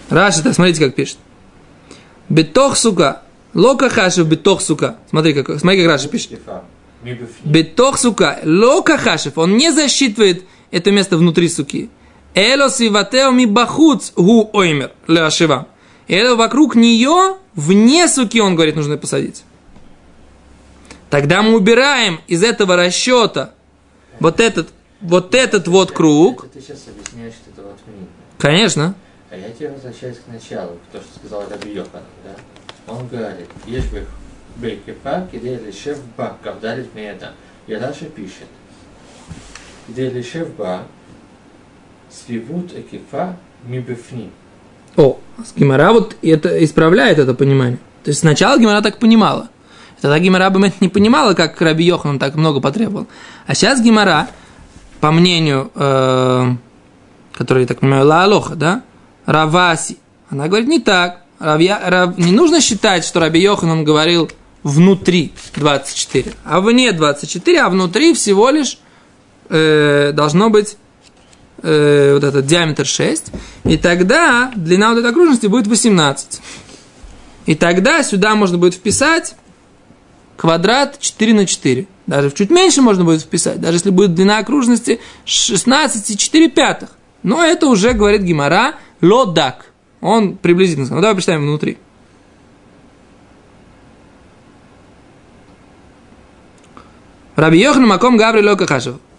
Раши, 0.10 0.43
так 0.43 0.53
смотрите, 0.53 0.86
как 0.86 0.95
пишет. 0.95 1.17
Бетох 2.29 2.77
сука. 2.77 3.23
Лока 3.53 3.89
хашев 3.89 4.27
бетох 4.27 4.62
сука. 4.62 4.97
Смотри, 5.10 5.34
как, 5.34 5.60
смотри, 5.60 5.81
как 5.81 5.91
Раши 5.91 6.08
пишет. 6.08 6.39
Бетох 7.44 7.98
сука. 7.98 8.39
Лока 8.44 8.98
хашев. 8.98 9.38
Он 9.38 9.58
не 9.58 9.72
засчитывает 9.72 10.44
это 10.72 10.91
место 10.91 11.18
внутри 11.18 11.50
суки. 11.50 11.89
Эло 12.34 12.70
сиватео 12.70 13.32
ми 13.32 13.46
бахуц 13.46 14.12
гу 14.15 14.50
оймер 14.54 14.91
леашива. 15.08 15.68
Эло 16.08 16.36
вокруг 16.36 16.76
нее, 16.76 17.38
вне 17.56 18.08
суки, 18.08 18.39
он 18.39 18.56
говорит, 18.56 18.76
нужно 18.76 18.98
посадить. 18.98 19.44
Тогда 21.10 21.41
мы 21.41 21.56
убираем 21.56 22.20
из 22.28 22.44
этого 22.44 22.76
расчета 22.76 23.54
вот 24.20 24.39
этот, 24.39 24.70
вот 25.02 25.34
этот 25.34 25.68
вот 25.68 25.91
круг. 25.91 26.46
Это 26.46 26.54
ты 26.54 26.62
сейчас 26.62 26.84
объясняешь, 26.88 27.34
что 27.34 27.52
это 27.52 27.62
вот. 27.62 27.80
Конечно. 28.38 28.96
А 29.32 29.38
я 29.38 29.50
тебе 29.50 29.70
возвращаюсь 29.70 30.18
к 30.18 30.28
началу, 30.32 30.78
то, 30.91 31.00
что 31.00 31.20
сказал 31.20 31.44
Раби 31.50 31.72
Йохан, 31.74 32.04
да? 32.24 32.91
Он 32.91 33.08
говорит, 33.08 33.48
ешь 33.65 33.86
бы 33.86 34.06
бейкефа, 34.56 35.28
киде 35.32 35.60
лишев 35.65 36.00
ба, 36.18 36.38
кавдалит 36.44 36.94
меда. 36.96 37.34
И 37.68 37.74
Раша 37.74 38.06
пишет, 38.06 38.48
киде 39.88 40.10
лишев 40.10 40.50
ба, 40.56 40.84
свивут 42.10 42.74
экифа 42.74 43.38
мибифни. 43.65 44.32
О, 44.96 45.20
Гимара 45.56 45.91
вот 45.91 46.15
это 46.22 46.63
исправляет 46.63 47.20
это 47.20 47.34
понимание. 47.34 47.78
То 48.04 48.10
есть 48.10 48.22
сначала 48.22 48.58
Гимара 48.58 48.82
так 48.82 49.00
понимала. 49.00 49.50
Тогда 50.02 50.20
Гимара 50.20 50.50
бы 50.50 50.72
не 50.80 50.89
понимала, 50.89 51.34
как 51.34 51.60
Раби 51.62 51.86
Йохан 51.86 52.20
так 52.20 52.36
много 52.36 52.62
потребовал. 52.62 53.08
А 53.48 53.56
сейчас 53.56 53.82
Гимара, 53.82 54.28
по 55.00 55.12
мнению, 55.12 55.72
э, 55.74 56.52
который, 57.34 57.62
я 57.62 57.68
так 57.68 57.80
понимаю, 57.80 58.06
Лаалоха, 58.06 58.56
да, 58.56 58.84
Раваси, 59.26 59.98
она 60.30 60.48
говорит 60.48 60.68
не 60.68 60.80
так. 60.80 61.22
Равья, 61.39 61.82
Рав, 61.84 62.18
не 62.18 62.32
нужно 62.32 62.62
считать, 62.62 63.04
что 63.04 63.20
Раби 63.20 63.41
Йохан 63.41 63.84
говорил 63.84 64.30
внутри 64.65 65.32
24, 65.56 66.34
а 66.43 66.60
вне 66.60 66.91
24, 66.91 67.62
а 67.62 67.69
внутри 67.69 68.15
всего 68.15 68.49
лишь 68.49 68.80
э, 69.47 70.12
должно 70.12 70.49
быть 70.49 70.78
э, 71.62 72.13
вот 72.15 72.23
этот 72.23 72.47
диаметр 72.47 72.84
6, 72.84 73.32
и 73.65 73.78
тогда 73.78 74.51
длина 74.56 74.89
вот 74.89 74.97
этой 74.97 75.12
окружности 75.12 75.45
будет 75.45 75.67
18. 75.67 76.41
И 77.45 77.54
тогда 77.54 78.01
сюда 78.01 78.34
можно 78.34 78.58
будет 78.58 78.73
вписать 78.73 79.36
квадрат 80.36 80.99
4 80.99 81.34
на 81.36 81.45
4. 81.45 81.86
Даже 82.08 82.32
чуть 82.32 82.49
меньше 82.49 82.82
можно 82.82 83.04
будет 83.04 83.21
вписать, 83.21 83.62
даже 83.62 83.75
если 83.78 83.91
будет 83.91 84.15
длина 84.15 84.39
окружности 84.39 84.99
16 85.25 86.10
и 86.10 86.17
4 86.17 86.49
пятых. 86.49 86.89
Но 87.21 87.43
это 87.43 87.67
уже, 87.67 87.93
говорит 87.93 88.23
Гимара, 88.23 88.73
лодак. 88.99 89.67
Он 90.01 90.38
приблизительно. 90.38 90.88
Ну, 90.89 91.01
давай 91.01 91.13
представим 91.13 91.43
внутри. 91.43 91.78
Раби 97.36 97.60
Йохан 97.60 97.86
Маком 97.86 98.17
Гаври 98.17 98.41
Лока. 98.41 98.65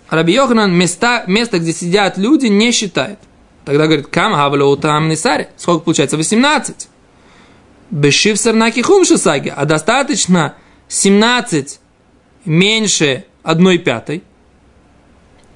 Раби 0.08 0.32
Йоханан 0.32 0.72
места, 0.72 1.24
место, 1.26 1.58
где 1.58 1.72
сидят 1.72 2.16
люди, 2.16 2.46
не 2.46 2.72
считает. 2.72 3.18
Тогда 3.64 3.86
говорит, 3.86 4.06
кам 4.06 4.32
хавло 4.32 4.76
там 4.76 5.08
нисари. 5.08 5.48
Сколько 5.56 5.84
получается? 5.84 6.16
18. 6.16 6.88
Бешив 7.90 8.38
сарнаки 8.38 8.80
хумшисаги. 8.80 9.52
А 9.54 9.64
достаточно 9.64 10.54
17 10.88 11.80
меньше 12.44 13.24
одной 13.42 13.78
пятой. 13.78 14.22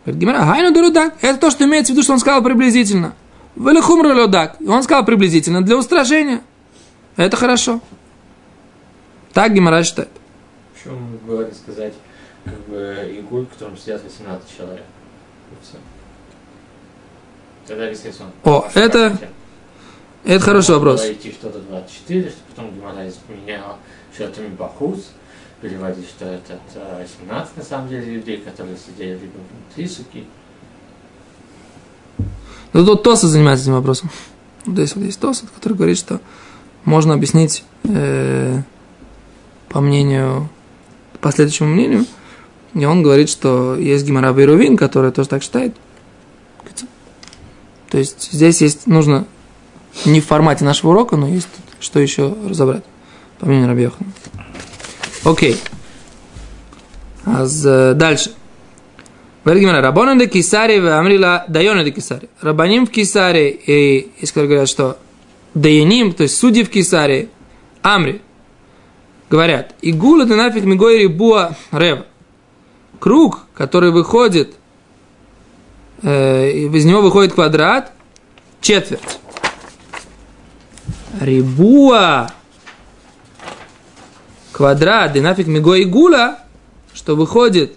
Говорит 0.04 0.20
Гимара, 0.20 0.44
хайну 0.44 0.72
дурудак. 0.74 1.14
Это 1.20 1.38
то, 1.38 1.50
что 1.50 1.64
имеется 1.64 1.92
в 1.92 1.94
виду, 1.94 2.02
что 2.02 2.12
он 2.12 2.18
сказал 2.18 2.42
приблизительно. 2.42 3.14
Велихумру 3.56 4.12
лёдак. 4.12 4.56
Он 4.66 4.82
сказал 4.82 5.04
приблизительно 5.04 5.62
для 5.62 5.76
устрашения. 5.76 6.42
Это 7.16 7.36
хорошо. 7.36 7.80
Так 9.32 9.54
Гимара 9.54 9.82
считает. 9.84 10.10
Почему 10.74 10.98
было 11.26 11.46
не 11.46 11.54
сказать 11.54 11.94
как 12.44 12.58
бы, 12.68 13.14
игуль, 13.18 13.44
в 13.46 13.48
котором 13.50 13.76
сидят 13.76 14.02
18 14.04 14.56
человек? 14.56 14.84
И. 15.50 15.76
Тогда 17.66 17.86
естественно. 17.88 18.30
О, 18.44 18.68
это- 18.74 19.18
Это 20.22 20.40
хороший 20.44 20.74
вопрос. 20.74 21.02
Идти 21.04 21.32
что-то 21.32 21.60
24, 21.60 22.28
что 22.28 22.38
потом 22.50 22.74
Гимара 22.74 23.08
изменяла 23.08 23.76
что-то 24.14 24.42
Мибахус, 24.42 25.12
переводить, 25.62 26.08
что 26.08 26.26
это 26.26 26.58
э, 26.74 27.06
17 27.20 27.56
на 27.56 27.62
самом 27.62 27.88
деле 27.88 28.14
людей, 28.16 28.36
которые 28.38 28.76
сидели 28.76 29.12
либо 29.12 29.38
внутри 29.38 29.88
суки. 29.88 30.26
Ну, 32.72 32.84
тут 32.84 33.02
Тоса 33.02 33.28
занимается 33.28 33.64
этим 33.64 33.74
вопросом. 33.74 34.10
Здесь 34.66 34.94
вот 34.94 35.04
есть 35.04 35.18
Тоса, 35.20 35.46
который 35.54 35.72
говорит, 35.74 35.96
что 35.98 36.20
можно 36.84 37.14
объяснить 37.14 37.64
э, 37.84 38.60
по 39.70 39.80
мнению, 39.80 40.48
по 41.20 41.32
следующему 41.32 41.70
мнению, 41.70 42.04
и 42.74 42.84
он 42.84 43.02
говорит, 43.02 43.28
что 43.28 43.76
есть 43.76 44.04
Гимара 44.06 44.32
Бейрувин, 44.32 44.76
который 44.76 45.10
тоже 45.12 45.28
так 45.28 45.42
считает. 45.42 45.74
То 47.90 47.98
есть 47.98 48.30
здесь 48.32 48.60
есть, 48.60 48.86
нужно 48.86 49.26
не 50.04 50.20
в 50.20 50.26
формате 50.26 50.64
нашего 50.64 50.90
урока, 50.90 51.16
но 51.16 51.26
есть 51.26 51.48
что 51.80 51.98
еще 51.98 52.36
разобрать, 52.46 52.84
по 53.38 53.46
мнению 53.46 53.68
Раби 53.68 53.82
Йохана. 53.82 54.12
Окей. 55.24 55.56
А 57.24 57.46
дальше. 57.94 58.32
Говорит 59.44 59.68
Рабонан 59.68 60.18
де 60.18 60.26
Кисари, 60.26 60.78
Амрила 60.78 61.44
Дайона 61.48 61.82
де 61.82 61.90
Кисари. 61.90 62.28
Рабаним 62.40 62.86
в 62.86 62.90
Кисаре, 62.90 63.50
и 63.50 64.12
есть, 64.20 64.32
которые 64.32 64.48
говорят, 64.48 64.68
что 64.68 64.98
Даяним, 65.54 66.12
то 66.12 66.22
есть 66.22 66.36
судьи 66.36 66.62
в 66.62 66.70
Кисаре, 66.70 67.28
Амри, 67.82 68.20
говорят, 69.28 69.74
Игула 69.82 70.26
да 70.26 70.36
нафиг 70.36 70.64
мигойри 70.64 71.06
буа 71.06 71.56
рева. 71.72 72.06
Круг, 72.98 73.46
который 73.54 73.90
выходит, 73.90 74.56
э, 76.02 76.50
из 76.50 76.84
него 76.84 77.00
выходит 77.00 77.32
квадрат, 77.32 77.92
четверть. 78.60 79.20
Рибуа 81.20 82.30
квадрат, 84.52 85.12
да 85.12 85.20
нафиг 85.20 85.46
миго 85.46 85.74
и 85.74 85.84
гула, 85.84 86.38
что 86.92 87.16
выходит 87.16 87.76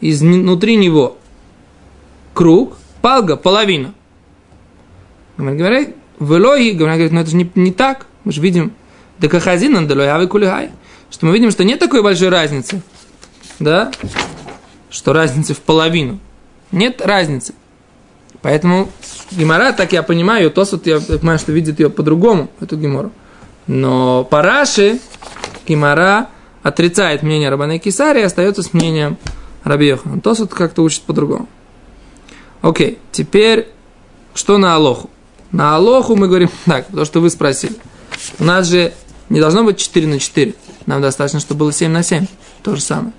изнутри 0.00 0.76
него 0.76 1.18
круг, 2.34 2.76
палга, 3.00 3.36
половина. 3.36 3.94
Говорит, 5.36 5.96
в 6.18 6.36
Элои, 6.36 6.70
Гимара 6.70 6.94
говорит, 6.94 7.12
ну 7.12 7.20
это 7.20 7.30
же 7.30 7.36
не, 7.36 7.50
не 7.54 7.72
так. 7.72 8.06
Мы 8.24 8.32
же 8.32 8.40
видим, 8.40 8.72
да 9.18 9.28
кахазинан, 9.28 9.86
да 9.88 9.94
лоявы 9.94 10.28
кулигай. 10.28 10.70
Что 11.10 11.26
мы 11.26 11.32
видим, 11.32 11.50
что 11.50 11.64
нет 11.64 11.78
такой 11.78 12.02
большой 12.02 12.28
разницы. 12.28 12.82
Да? 13.62 13.92
Что 14.90 15.12
разницы 15.12 15.54
в 15.54 15.60
половину. 15.60 16.18
Нет 16.70 17.00
разницы. 17.00 17.54
Поэтому 18.42 18.88
Гимара, 19.30 19.72
так 19.72 19.92
я 19.92 20.02
понимаю, 20.02 20.50
Тосут, 20.50 20.86
я 20.86 20.98
понимаю, 20.98 21.38
что 21.38 21.52
видит 21.52 21.78
ее 21.78 21.90
по-другому, 21.90 22.48
эту 22.60 22.76
Гимору. 22.76 23.12
Но 23.68 24.24
по 24.24 24.42
Раши 24.42 24.98
Гимара 25.66 26.28
отрицает 26.62 27.22
мнение 27.22 27.50
Рабана 27.50 27.78
Кисари 27.78 28.20
и 28.20 28.24
остается 28.24 28.62
с 28.62 28.72
мнением 28.72 29.16
Раби 29.62 29.86
Йохана. 29.86 30.20
Тосут 30.20 30.52
как-то 30.52 30.82
учит 30.82 31.02
по-другому. 31.02 31.48
Окей, 32.62 32.98
теперь 33.12 33.68
что 34.34 34.58
на 34.58 34.74
Алоху? 34.74 35.10
На 35.52 35.76
Алоху 35.76 36.16
мы 36.16 36.26
говорим 36.26 36.50
так, 36.64 36.86
то, 36.86 37.04
что 37.04 37.20
вы 37.20 37.30
спросили. 37.30 37.76
У 38.38 38.44
нас 38.44 38.66
же 38.66 38.92
не 39.28 39.40
должно 39.40 39.62
быть 39.62 39.78
4 39.78 40.06
на 40.06 40.18
4. 40.18 40.54
Нам 40.86 41.00
достаточно, 41.00 41.38
чтобы 41.38 41.60
было 41.60 41.72
7 41.72 41.90
на 41.90 42.02
7. 42.02 42.26
То 42.62 42.74
же 42.74 42.82
самое. 42.82 43.12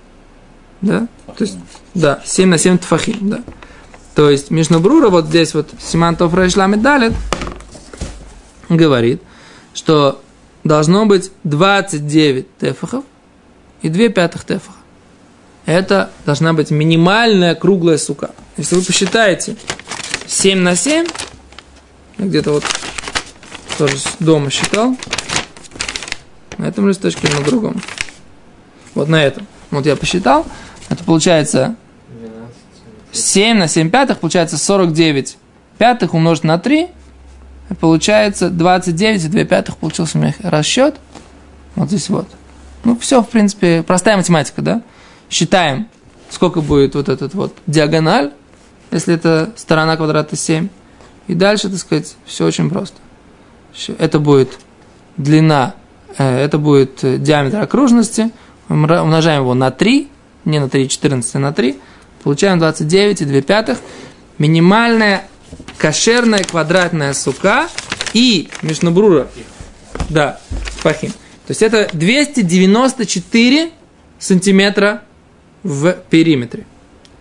Да? 0.84 1.08
То 1.38 1.44
есть, 1.44 1.58
да, 1.96 2.22
7 2.26 2.50
на 2.50 2.58
7 2.58 2.78
тфахим, 2.78 3.30
да. 3.30 3.44
То 4.16 4.30
есть 4.30 4.52
Мишнабрура 4.52 5.10
вот 5.10 5.26
здесь 5.26 5.54
вот 5.54 5.70
Симантов 5.80 6.34
Райшлами 6.34 6.76
Далит 6.76 7.14
говорит, 8.70 9.22
что 9.74 10.22
должно 10.64 11.06
быть 11.06 11.32
29 11.46 12.58
тефахов 12.58 13.06
и 13.82 13.90
2 13.90 14.10
пятых 14.10 14.44
тефаха. 14.44 14.78
Это 15.66 16.12
должна 16.26 16.54
быть 16.54 16.70
минимальная 16.70 17.56
круглая 17.56 17.98
сука. 17.98 18.32
Если 18.58 18.76
вы 18.76 18.82
посчитаете 18.82 19.56
7 20.28 20.60
на 20.60 20.76
7, 20.76 21.08
я 22.18 22.26
где-то 22.26 22.52
вот 22.52 22.66
тоже 23.78 23.96
дома 24.20 24.50
считал, 24.50 24.98
на 26.58 26.66
этом 26.66 26.90
листочке 26.90 27.30
на 27.30 27.42
другом. 27.42 27.82
Вот 28.94 29.08
на 29.08 29.24
этом. 29.24 29.48
Вот 29.72 29.86
я 29.88 29.96
посчитал. 29.96 30.46
Это 31.04 31.08
получается 31.08 31.76
12. 32.08 32.56
7 33.12 33.58
на 33.58 33.68
7 33.68 33.90
пятых, 33.90 34.20
получается 34.20 34.58
49 34.58 35.38
пятых 35.78 36.14
умножить 36.14 36.46
на 36.46 36.58
3, 36.58 36.88
и 37.70 37.74
получается 37.74 38.50
29 38.50 39.26
и 39.26 39.28
2 39.28 39.44
пятых, 39.44 39.78
получился 39.78 40.18
у 40.18 40.22
меня 40.22 40.34
расчет. 40.42 40.96
Вот 41.76 41.90
здесь 41.90 42.08
вот. 42.08 42.28
Ну, 42.86 42.98
все, 42.98 43.22
в 43.22 43.28
принципе, 43.28 43.84
простая 43.84 44.16
математика, 44.16 44.62
да? 44.62 44.82
Считаем, 45.30 45.90
сколько 46.30 46.62
будет 46.62 46.96
вот 46.96 47.10
этот 47.10 47.34
вот 47.34 47.54
диагональ, 47.68 48.32
если 48.92 49.16
это 49.16 49.52
сторона 49.58 49.98
квадрата 49.98 50.38
7. 50.38 50.70
И 51.28 51.34
дальше, 51.34 51.70
так 51.70 51.80
сказать, 51.80 52.16
все 52.26 52.46
очень 52.46 52.70
просто. 52.70 52.98
Это 53.98 54.20
будет 54.20 54.58
длина, 55.18 55.76
э, 56.18 56.38
это 56.38 56.58
будет 56.58 57.04
э, 57.04 57.18
диаметр 57.18 57.60
окружности, 57.60 58.32
умножаем 58.70 59.42
его 59.42 59.54
на 59.54 59.70
3, 59.70 60.10
не 60.46 60.60
на 60.60 60.70
3, 60.70 60.90
14, 60.90 61.36
а 61.36 61.40
на 61.40 61.54
3, 61.54 61.78
получаем 62.24 62.60
29 62.60 63.22
и 63.22 63.26
2 63.26 63.42
пятых. 63.42 63.80
Минимальная 64.38 65.28
кошерная 65.78 66.44
квадратная 66.44 67.14
сука 67.14 67.68
и 68.14 68.50
мишнабрура. 68.62 69.28
Да, 70.10 70.40
фахим. 70.78 71.12
То 71.12 71.52
есть 71.52 71.62
это 71.62 71.90
294 71.94 73.72
сантиметра 74.20 75.02
в 75.64 75.94
периметре. 76.10 76.66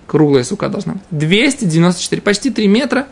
Круглая 0.06 0.44
сука 0.44 0.68
должна 0.68 0.94
быть. 0.94 1.02
294, 1.10 2.22
почти 2.22 2.50
3 2.50 2.68
метра 2.68 3.06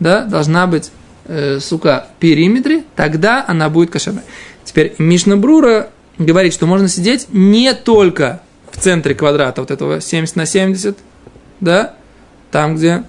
да, 0.00 0.24
должна 0.24 0.66
быть 0.66 0.90
э, 1.24 1.58
сука 1.60 2.08
в 2.16 2.20
периметре, 2.20 2.84
тогда 2.94 3.44
она 3.46 3.68
будет 3.68 3.90
кошерной. 3.90 4.22
Теперь 4.64 4.94
Мишна 4.98 5.36
Брура 5.36 5.90
говорит, 6.18 6.52
что 6.52 6.66
можно 6.66 6.88
сидеть 6.88 7.26
не 7.30 7.74
только 7.74 8.42
в 8.76 8.80
центре 8.80 9.14
квадрата 9.14 9.62
вот 9.62 9.70
этого 9.70 10.00
70 10.00 10.36
на 10.36 10.46
70, 10.46 10.98
да, 11.60 11.94
там, 12.50 12.76
где... 12.76 13.04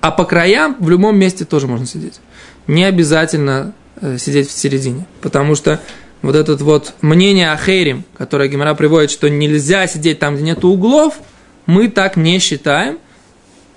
А 0.00 0.10
по 0.10 0.24
краям 0.24 0.76
в 0.78 0.88
любом 0.88 1.16
месте 1.16 1.44
тоже 1.44 1.66
можно 1.66 1.86
сидеть. 1.86 2.20
Не 2.66 2.84
обязательно 2.84 3.72
э, 4.00 4.18
сидеть 4.18 4.48
в 4.48 4.52
середине, 4.52 5.06
потому 5.20 5.54
что 5.54 5.80
вот 6.22 6.34
этот 6.34 6.60
вот 6.60 6.94
мнение 7.00 7.52
Ахейрим, 7.52 8.04
которое 8.16 8.48
Гимара 8.48 8.74
приводит, 8.74 9.10
что 9.10 9.28
нельзя 9.30 9.86
сидеть 9.86 10.18
там, 10.18 10.34
где 10.34 10.44
нет 10.44 10.64
углов, 10.64 11.18
мы 11.66 11.88
так 11.88 12.16
не 12.16 12.38
считаем, 12.38 12.98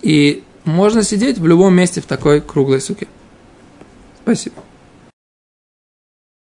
и 0.02 0.44
можно 0.66 1.04
сидеть 1.04 1.38
в 1.38 1.48
любом 1.48 1.76
месте 1.76 2.02
в 2.02 2.06
такой 2.06 2.42
круглой 2.42 2.82
суке. 2.82 3.08
Спасибо. 4.24 4.56